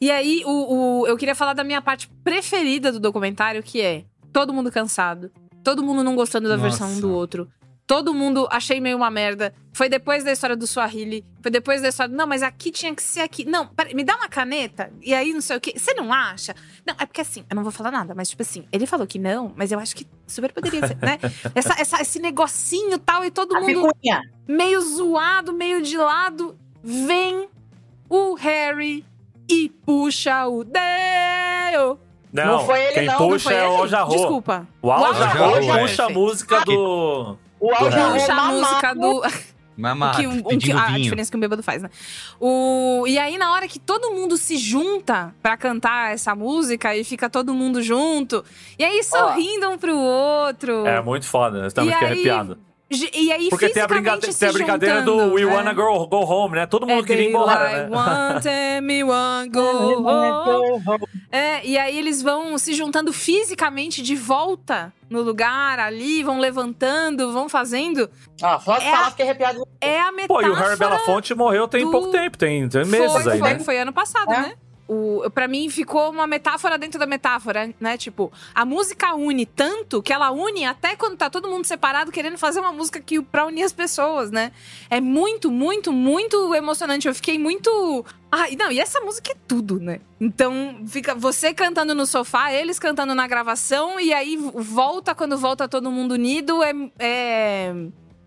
[0.00, 4.04] E aí, o, o- eu queria falar da minha parte preferida do documentário, que é
[4.32, 5.30] todo mundo cansado,
[5.64, 6.68] todo mundo não gostando da Nossa.
[6.68, 7.50] versão um do outro.
[7.86, 9.52] Todo mundo achei meio uma merda.
[9.72, 11.24] Foi depois da história do Swahili.
[11.42, 12.14] Foi depois da história.
[12.14, 13.44] Não, mas aqui tinha que ser aqui.
[13.44, 14.92] Não, pera, me dá uma caneta.
[15.02, 15.74] E aí não sei o quê.
[15.76, 16.54] Você não acha?
[16.86, 19.18] Não, é porque assim, eu não vou falar nada, mas tipo assim, ele falou que
[19.18, 21.18] não, mas eu acho que super poderia ser, né?
[21.52, 24.22] Essa, essa- esse negocinho tal, e todo A mundo picuinha.
[24.46, 27.48] meio zoado, meio de lado, vem
[28.08, 29.04] o Harry
[29.50, 31.98] e puxa o Dale.
[32.32, 33.76] Não, Não foi ele, quem não, não puxa Foi é o ele?
[33.82, 34.10] Al Jarreau.
[34.10, 34.66] Desculpa.
[34.80, 37.36] O Al Al Jarreau Jarreau, puxa a música do...
[37.58, 39.22] O Al Jarreau Puxa a música do.
[39.76, 41.02] Mamado, que, um- um que- pedindo a vinho.
[41.04, 41.88] diferença que um bêbado faz, né?
[42.38, 47.02] O, e aí, na hora que todo mundo se junta pra cantar essa música e
[47.02, 48.44] fica todo mundo junto,
[48.78, 50.86] e aí sorrindo um pro outro.
[50.86, 52.30] É muito foda, eu também E
[52.92, 55.44] E aí, Porque tem a, fisicamente brinca- se tem a brincadeira do juntando, We é.
[55.46, 56.66] Wanna Go, go Home, né?
[56.66, 58.40] Todo mundo É queria ir embora, daylight, né?
[58.80, 59.60] Time me one go
[60.90, 61.06] home.
[61.30, 67.32] É, e aí eles vão se juntando fisicamente de volta no lugar ali, vão levantando,
[67.32, 68.10] vão fazendo.
[68.42, 69.64] Ó, só É falar a- fiquei arrepiado.
[69.80, 70.46] É a Pô, metáfora.
[70.46, 73.52] e o Harry Belafonte morreu tem do- pouco tempo, tem, tem meses foi, aí, foi,
[73.52, 73.58] né?
[73.60, 74.40] foi ano passado, É.
[74.40, 74.54] né?
[74.90, 77.96] O, pra mim ficou uma metáfora dentro da metáfora, né?
[77.96, 82.36] Tipo, a música une tanto que ela une até quando tá todo mundo separado querendo
[82.36, 84.50] fazer uma música que pra unir as pessoas, né?
[84.90, 87.06] É muito, muito, muito emocionante.
[87.06, 88.04] Eu fiquei muito.
[88.32, 90.00] Ah, não, e essa música é tudo, né?
[90.20, 95.68] Então, fica você cantando no sofá, eles cantando na gravação, e aí volta quando volta
[95.68, 96.64] todo mundo unido.
[96.64, 96.72] É.
[96.98, 97.74] é...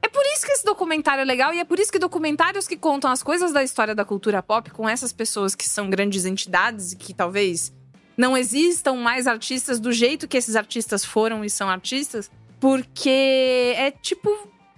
[0.04, 2.76] É por isso que esse documentário é legal e é por isso que documentários que
[2.76, 6.92] contam as coisas da história da cultura pop com essas pessoas que são grandes entidades
[6.92, 7.74] e que talvez
[8.18, 12.30] não existam mais artistas do jeito que esses artistas foram e são artistas,
[12.60, 14.30] porque é tipo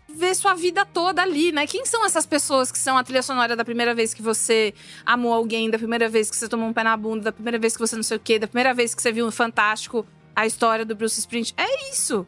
[0.07, 1.65] ver sua vida toda ali, né?
[1.65, 5.33] Quem são essas pessoas que são a trilha sonora da primeira vez que você amou
[5.33, 7.79] alguém, da primeira vez que você tomou um pé na bunda, da primeira vez que
[7.79, 10.05] você não sei o quê, da primeira vez que você viu um Fantástico,
[10.35, 11.67] a história do Bruce Springsteen?
[11.67, 12.27] É isso.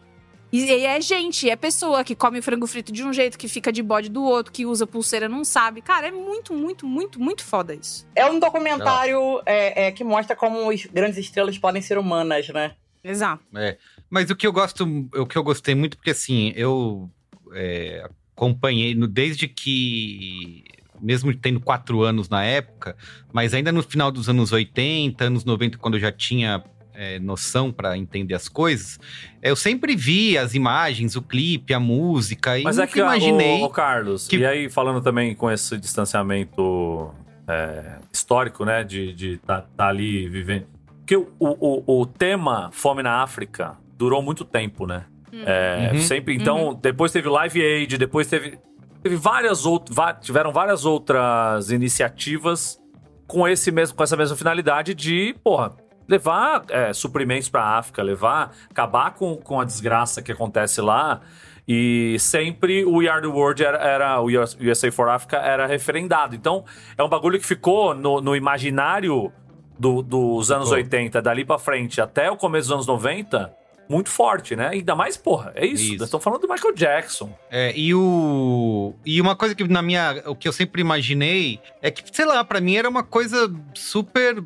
[0.52, 3.72] E, e é gente, é pessoa que come frango frito de um jeito, que fica
[3.72, 5.82] de bode do outro, que usa pulseira, não sabe.
[5.82, 8.08] Cara, é muito, muito, muito, muito foda isso.
[8.16, 12.76] É um documentário é, é, que mostra como as grandes estrelas podem ser humanas, né?
[13.04, 13.44] Exato.
[13.56, 13.78] É.
[14.10, 14.86] Mas o que eu gosto,
[15.16, 17.10] o que eu gostei muito, porque assim, eu
[17.54, 20.64] é, acompanhei no, desde que.
[21.00, 22.98] Mesmo tendo quatro anos na época,
[23.32, 26.64] mas ainda no final dos anos 80, anos 90, quando eu já tinha
[26.98, 29.00] é, noção para entender as coisas,
[29.42, 33.62] eu sempre vi as imagens, o clipe, a música, e Mas é que, imaginei.
[33.62, 37.14] O, Carlos, que- e aí falando também com esse distanciamento
[37.48, 40.66] é, histórico, né, de estar tá, tá ali vivendo.
[40.98, 45.06] Porque o, o, o tema Fome na África durou muito tempo, né?
[45.46, 46.02] É, Uhum.
[46.02, 46.36] Sempre.
[46.36, 48.58] Então, depois teve Live Aid, depois teve.
[49.04, 49.96] Teve várias outras.
[50.22, 52.80] Tiveram várias outras iniciativas
[53.28, 55.76] com esse mesmo, com essa mesma finalidade de, porra,
[56.08, 61.22] levar é, suprimentos pra África, levar, acabar com, com a desgraça que acontece lá.
[61.68, 65.66] E sempre o We Are the World era, era o US USA for Africa era
[65.68, 66.34] referendado.
[66.36, 66.64] Então,
[66.98, 69.32] é um bagulho que ficou no, no imaginário
[69.78, 70.82] do- dos anos Ficou.
[70.84, 73.54] 80, dali pra frente, até o começo dos anos 90,
[73.90, 74.70] muito forte, né?
[74.70, 75.96] Ainda mais, porra, é isso.
[75.96, 76.04] Isso.
[76.06, 77.38] Estamos falando do Michael Jackson.
[77.52, 78.94] É, e o.
[79.06, 80.24] E uma coisa que na minha.
[80.26, 84.42] O que eu sempre imaginei é que, sei lá, pra mim era uma coisa super.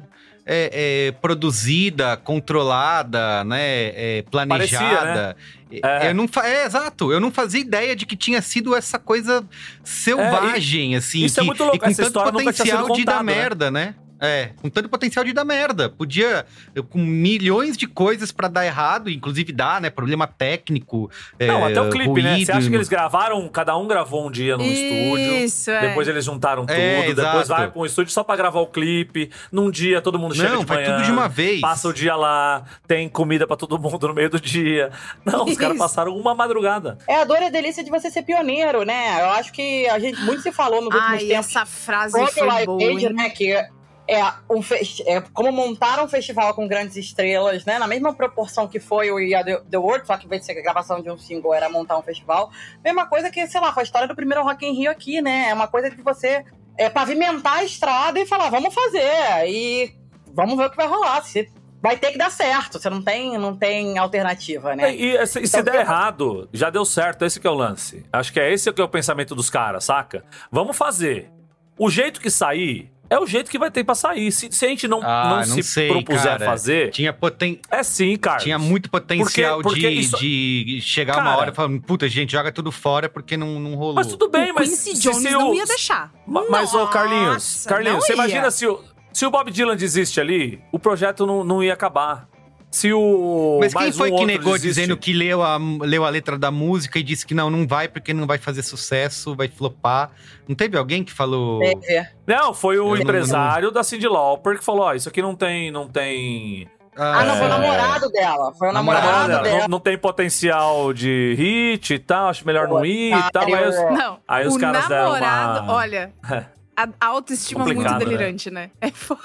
[0.53, 0.69] É,
[1.07, 3.61] é, produzida, controlada, né?
[3.95, 5.37] é, planejada.
[5.71, 6.09] É.
[6.09, 7.13] Eu não é, exato.
[7.13, 9.45] Eu não fazia ideia de que tinha sido essa coisa
[9.81, 11.23] selvagem, assim.
[11.23, 11.77] isso é que- muito louco.
[11.77, 13.33] E com Essa tanto potencial de dar né?
[13.33, 13.95] merda, né?
[14.21, 15.89] É, com tanto potencial de dar merda.
[15.89, 16.45] Podia,
[16.91, 19.89] com milhões de coisas pra dar errado, inclusive dar, né?
[19.89, 21.09] Problema técnico.
[21.39, 22.37] Não, é, até o clipe, né?
[22.37, 22.69] Você acha ruído.
[22.69, 25.35] que eles gravaram, cada um gravou um dia num estúdio.
[25.43, 25.87] Isso, é.
[25.87, 27.47] Depois eles juntaram tudo, É, depois exato.
[27.47, 29.31] vai pra um estúdio só pra gravar o clipe.
[29.51, 31.59] Num dia todo mundo chega Não, de vai manhã, tudo de uma vez.
[31.61, 34.91] Passa o dia lá, tem comida pra todo mundo no meio do dia.
[35.25, 35.83] Não, os caras Isso.
[35.83, 36.97] passaram uma madrugada.
[37.07, 39.19] É a dor e a delícia de você ser pioneiro, né?
[39.21, 42.65] Eu acho que a gente muito se falou nos últimos Ai, tempos essa frase foi
[42.65, 43.13] boa, hein?
[43.13, 43.29] né?
[43.29, 43.80] Que
[44.11, 44.59] é, um
[45.05, 47.79] é como montar um festival com grandes estrelas, né?
[47.79, 50.59] Na mesma proporção que foi o The, The World, só que em vez de ser
[50.59, 52.51] a gravação de um single, era montar um festival.
[52.83, 55.47] Mesma coisa que, sei lá, foi a história do primeiro Rock in Rio aqui, né?
[55.47, 56.43] É uma coisa de você
[56.77, 59.47] é, pavimentar a estrada e falar, vamos fazer.
[59.47, 59.93] E
[60.33, 61.23] vamos ver o que vai rolar.
[61.23, 61.49] Se
[61.81, 62.79] vai ter que dar certo.
[62.79, 64.93] Você não tem, não tem alternativa, né?
[64.93, 67.23] E, e se, e se Então, der eu- errado, já deu certo.
[67.23, 68.05] Esse que é o lance.
[68.11, 70.25] Acho que é esse que é o pensamento dos caras, saca?
[70.51, 71.31] Vamos fazer.
[71.79, 74.31] O jeito que sair é o jeito que vai ter pra sair.
[74.31, 76.45] Se, se a gente não, Ah, não, não se sei, propuser cara.
[76.45, 77.59] fazer, Tinha, poten...
[77.69, 78.37] é sim, cara.
[78.39, 82.07] Tinha muito potencial Porque- porque de, isso- de chegar Cara- uma hora e falar, puta,
[82.07, 83.95] gente, joga tudo fora porque não, não rolou.
[83.95, 84.69] Mas tudo bem, o mas.
[84.69, 86.11] Quincy se- Jones se não o- ia deixar.
[86.25, 88.15] Ma- Mas, ô, Carlinhos, Nossa, Carlinhos, você ia.
[88.15, 88.81] imagina se o,
[89.11, 92.30] se o Bob Dylan desiste ali, o projeto não, não ia acabar.
[92.71, 93.57] Se o.
[93.59, 94.67] Mas quem mais foi um que negou desiste?
[94.69, 97.89] dizendo que leu a, leu a letra da música e disse que não, não vai
[97.89, 100.09] porque não vai fazer sucesso, vai flopar?
[100.47, 101.59] Não teve alguém que falou.
[101.59, 102.07] Teve.
[102.25, 105.35] Não, foi o Eu não- empresário da Cindy Lauper que falou: ó, isso aqui não
[105.35, 105.69] tem.
[105.69, 106.65] Não tem.
[106.95, 107.49] Ah, não, foi o É.
[107.49, 108.53] namorado dela.
[108.57, 109.59] Foi o Namorado namorado Nada, dela.
[109.61, 113.45] não, não tem potencial de hit e tal, acho melhor não ir e tal.
[113.53, 116.13] Aí, os- Não, Aí os o caras deram namorado, uma- olha,
[116.75, 118.05] a autoestima Complicado, muito né?
[118.17, 118.71] delirante, né?
[118.81, 119.21] É foda.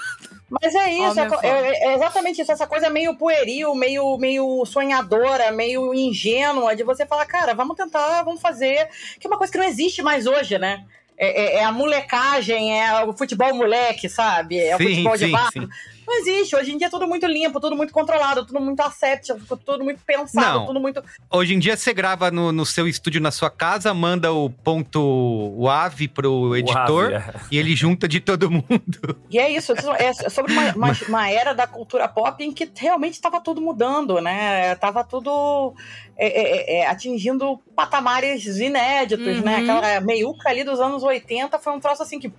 [0.49, 5.51] Mas é isso, Homem é, é exatamente isso, essa coisa meio pueril, meio, meio sonhadora,
[5.51, 8.87] meio ingênua, de você falar, cara, vamos tentar, vamos fazer,
[9.19, 10.85] que é uma coisa que não existe mais hoje, né?
[11.17, 14.57] É, é- é a molecagem, é o futebol moleque, sabe?
[14.57, 15.51] É o Sim, futebol de sim, barco.
[15.51, 15.69] sim.
[16.07, 19.57] Não existe, hoje em dia é tudo muito limpo, tudo muito controlado, tudo muito aséptico,
[19.57, 20.65] tudo muito pensado, Não.
[20.65, 21.03] tudo muito...
[21.29, 25.01] Hoje em dia você grava no, no seu estúdio na sua casa, manda o ponto
[25.01, 27.33] o AVE pro editor AVE, é.
[27.51, 29.17] e ele junta de todo mundo.
[29.29, 33.15] E é isso, é sobre uma, uma, uma era da cultura pop em que realmente
[33.15, 34.75] estava tudo mudando, né?
[34.75, 35.73] Tava tudo
[36.15, 39.43] é, é, é, atingindo patamares inéditos, Uhum.
[39.43, 39.57] né?
[39.57, 42.31] Aquela meiuca ali dos anos 80 foi um troço assim que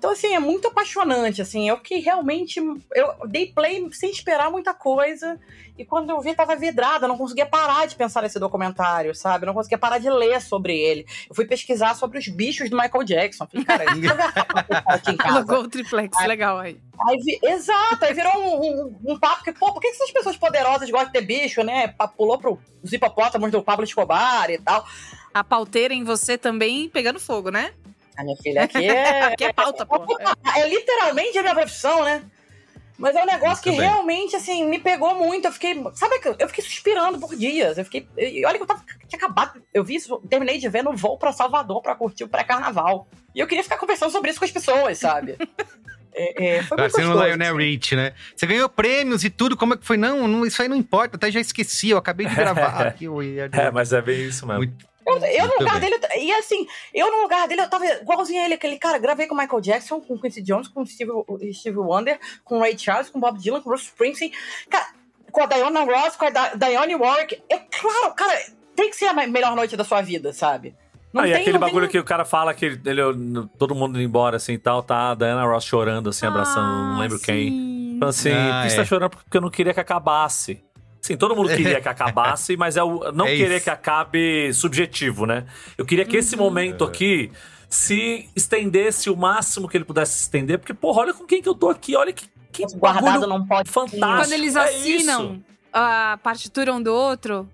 [0.00, 1.68] Então, assim, é muito apaixonante, assim.
[1.68, 2.58] Eu que realmente.
[2.94, 5.38] Eu dei play sem esperar muita coisa.
[5.76, 9.44] E quando eu vi, tava vidrada, não conseguia parar de pensar nesse documentário, sabe?
[9.44, 11.06] Não conseguia parar de ler sobre ele.
[11.28, 13.46] Eu fui pesquisar sobre os bichos do Michael Jackson.
[13.46, 15.58] Falei, cara, isso é aqui em casa.
[15.58, 16.80] O triplex, Aí- legal aí.
[17.06, 20.36] Aí vi- exato, aí virou um, um- um papo que, pô, por que essas pessoas
[20.38, 21.94] poderosas gostam de ter bicho, né?
[22.16, 24.82] Pulou pro os hipopótamos do Pablo Escobar e tal.
[25.34, 27.72] A pauteira em você também pegando fogo, né?
[28.20, 29.22] A minha filha aqui é.
[29.24, 30.04] Aqui é pauta, pô.
[30.56, 32.22] É literalmente a minha profissão, né?
[32.98, 35.46] Mas é um negócio que Muito realmente, assim, me pegou muito.
[35.46, 35.82] Eu fiquei.
[35.94, 37.78] Sabe que eu fiquei suspirando por dias.
[37.78, 38.06] Eu fiquei.
[38.18, 38.84] E olha que eu tava.
[39.08, 39.62] Tinha acabado.
[39.72, 43.08] Eu vi isso, terminei de ver no voo pra Salvador pra curtir o pré-carnaval.
[43.34, 45.36] E eu queria ficar conversando sobre isso com as pessoas, sabe?
[46.12, 47.28] É, é, foi muito Parecendo o gostoso.
[47.28, 48.12] Lionel Rich, né?
[48.34, 49.96] Você ganhou prêmios e tudo, como é que foi?
[49.96, 53.06] Não, não, isso aí não importa, até já esqueci, eu acabei de gravar aqui.
[53.06, 54.74] o Weird É, mas é bem isso mesmo.
[55.06, 55.90] Eu, eu no lugar bem.
[55.90, 59.26] dele, e assim, eu no lugar dele, eu tava igualzinho a ele, aquele cara, gravei
[59.26, 61.10] com o Michael Jackson, com o Quincy Jones, com Steve,
[61.54, 64.32] Steve Wonder, com o Ray Charles, com o Bob Dylan, com o Bruce Springsteen,
[64.68, 64.86] cara,
[65.32, 67.42] com a Diana Ross, com a Dionne Warwick.
[67.48, 68.38] É claro, cara,
[68.76, 70.74] tem que ser a me- melhor noite da sua vida, sabe?
[71.12, 73.48] Não Ah, e tem- aquele não tem- bagulho que o cara fala que ele, ele-
[73.58, 76.98] todo mundo indo embora assim e tal, tá a Diana Ross chorando, assim, abraçando, não
[77.00, 77.96] lembro quem.
[77.98, 78.78] Falando assim, Ah, por que você é.
[78.78, 80.62] tá chorando porque eu não queria que acabasse.
[81.10, 83.64] Sim, todo mundo queria que acabasse, mas é o não É querer isso.
[83.64, 85.44] que acabe subjetivo, né?
[85.76, 87.32] Eu queria que esse momento aqui
[87.68, 91.48] se estendesse o máximo que ele pudesse se estender, porque, porra, olha com quem que
[91.48, 93.68] eu tô aqui, olha que, que guardado não pode.
[93.70, 94.00] fantástico.
[94.00, 95.42] Quando eles é assinam isso.
[95.72, 97.48] a partitura um do outro,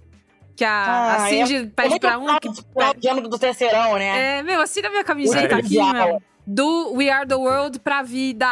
[0.54, 2.48] que a, a Ah, Cindy é- pede pra um que.
[2.52, 4.38] final de ano do terceirão, né?
[4.38, 5.58] É, meu, assina minha camiseta É.
[5.58, 6.22] aqui, meu.
[6.46, 8.46] Do We Are the World pra vida.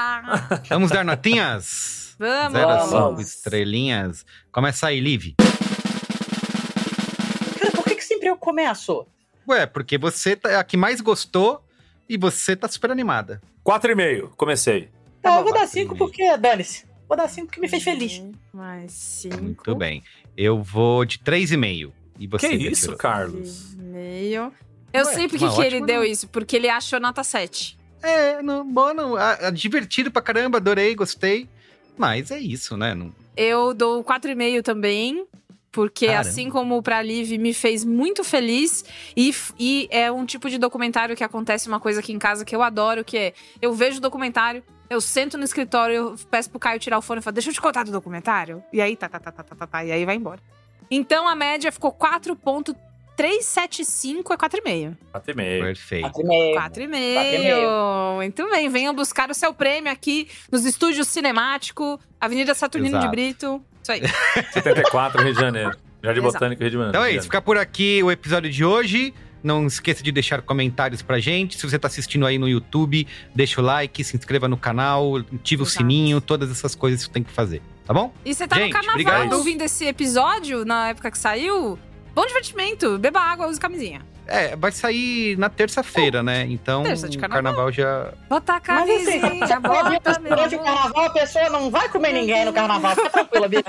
[0.69, 2.15] Vamos dar notinhas?
[2.19, 2.53] Vamos.
[2.53, 3.21] Zero a cinco Vamos.
[3.27, 4.27] estrelinhas.
[4.55, 5.35] Começa aí, Liv.
[7.59, 9.05] Cara, por que, que sempre eu começo?
[9.49, 11.61] Ué, porque você tá, é a que mais gostou
[12.09, 13.43] e você tá super animada.
[13.65, 14.91] Quatro e meio, comecei.
[15.25, 16.07] Não, eu vou dar quatro e cinco meio.
[16.07, 16.85] porque, dane-se.
[17.09, 18.23] Vou dar cinco porque me fez feliz.
[18.53, 19.43] Mais cinco.
[19.43, 20.05] Muito bem.
[20.37, 21.91] Eu vou de 3,5.
[22.21, 23.75] E você, que isso, Carlos?
[23.75, 24.53] Meio.
[24.93, 27.77] Eu Ué, sei porque que ele ótima deu isso, porque ele achou nota 7.
[28.01, 29.17] É, não, bom, não.
[29.17, 31.49] Ah, ah, divertido pra caramba, adorei, gostei.
[31.99, 32.95] Mas é isso, né?
[32.95, 35.27] Não, Eu dou 4,5 também,
[35.73, 36.29] porque Caramba.
[36.29, 38.85] assim como pra Liv me fez muito feliz
[39.17, 42.55] e, e é um tipo de documentário que acontece uma coisa aqui em casa que
[42.55, 46.61] eu adoro, que é eu vejo o documentário, eu sento no escritório, eu peço pro
[46.61, 48.63] Caio tirar o fone e falo, deixa eu te contar do documentário.
[48.73, 50.41] E aí tá, tá, tá, tá, tá, tá, tá, e aí vai embora.
[50.91, 51.91] Então a média ficou
[53.17, 54.97] 4.375 é 4,5.
[55.13, 55.65] Quatro e meio.
[55.65, 56.03] perfeito.
[56.03, 57.69] Quatro e meio.
[57.69, 58.17] 4,5.
[58.17, 63.07] Muito bem, venham buscar o seu prêmio aqui nos estúdios Cinemático, Avenida Saturnino Exato.
[63.07, 63.63] de Brito.
[63.83, 64.03] Isso aí.
[64.53, 65.71] 74, Rio de Janeiro.
[66.03, 66.33] Jardim Exato.
[66.35, 66.91] Botânico, Rio de Janeiro.
[66.91, 69.15] Então é isso, fica por aqui o episódio de hoje.
[69.43, 71.59] Não esqueça de deixar comentários pra gente.
[71.59, 75.63] Se você tá assistindo aí no YouTube, deixa o like, se inscreva no canal, ativa
[75.63, 75.79] o Exato.
[75.83, 78.11] sininho, todas essas coisas que você tem que fazer, tá bom?
[78.25, 79.33] E você tá Gente, no carnaval obrigado.
[79.35, 81.79] ouvindo esse episódio, na época que saiu?
[82.15, 84.03] Bom divertimento, beba água, use camisinha.
[84.27, 86.47] É, vai sair na terça-feira, né?
[86.49, 87.43] Então, Terça de o carnaval.
[87.67, 88.13] carnaval já.
[88.29, 90.65] Bota a Mas assim, camisinha, você pode bota ir durante o meu.
[90.65, 92.95] carnaval, a pessoa não vai comer ninguém no carnaval.
[92.97, 93.65] Fica tranquila, Bia.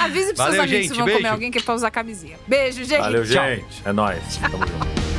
[0.00, 1.18] Avise pros seus Valeu, amigos gente, se vão beijo.
[1.18, 2.38] comer alguém que é pra usar camisinha.
[2.46, 3.00] Beijo, gente.
[3.00, 3.44] Valeu, Tchau.
[3.44, 3.82] gente.
[3.84, 4.36] É nóis.
[4.38, 5.15] Tamo junto.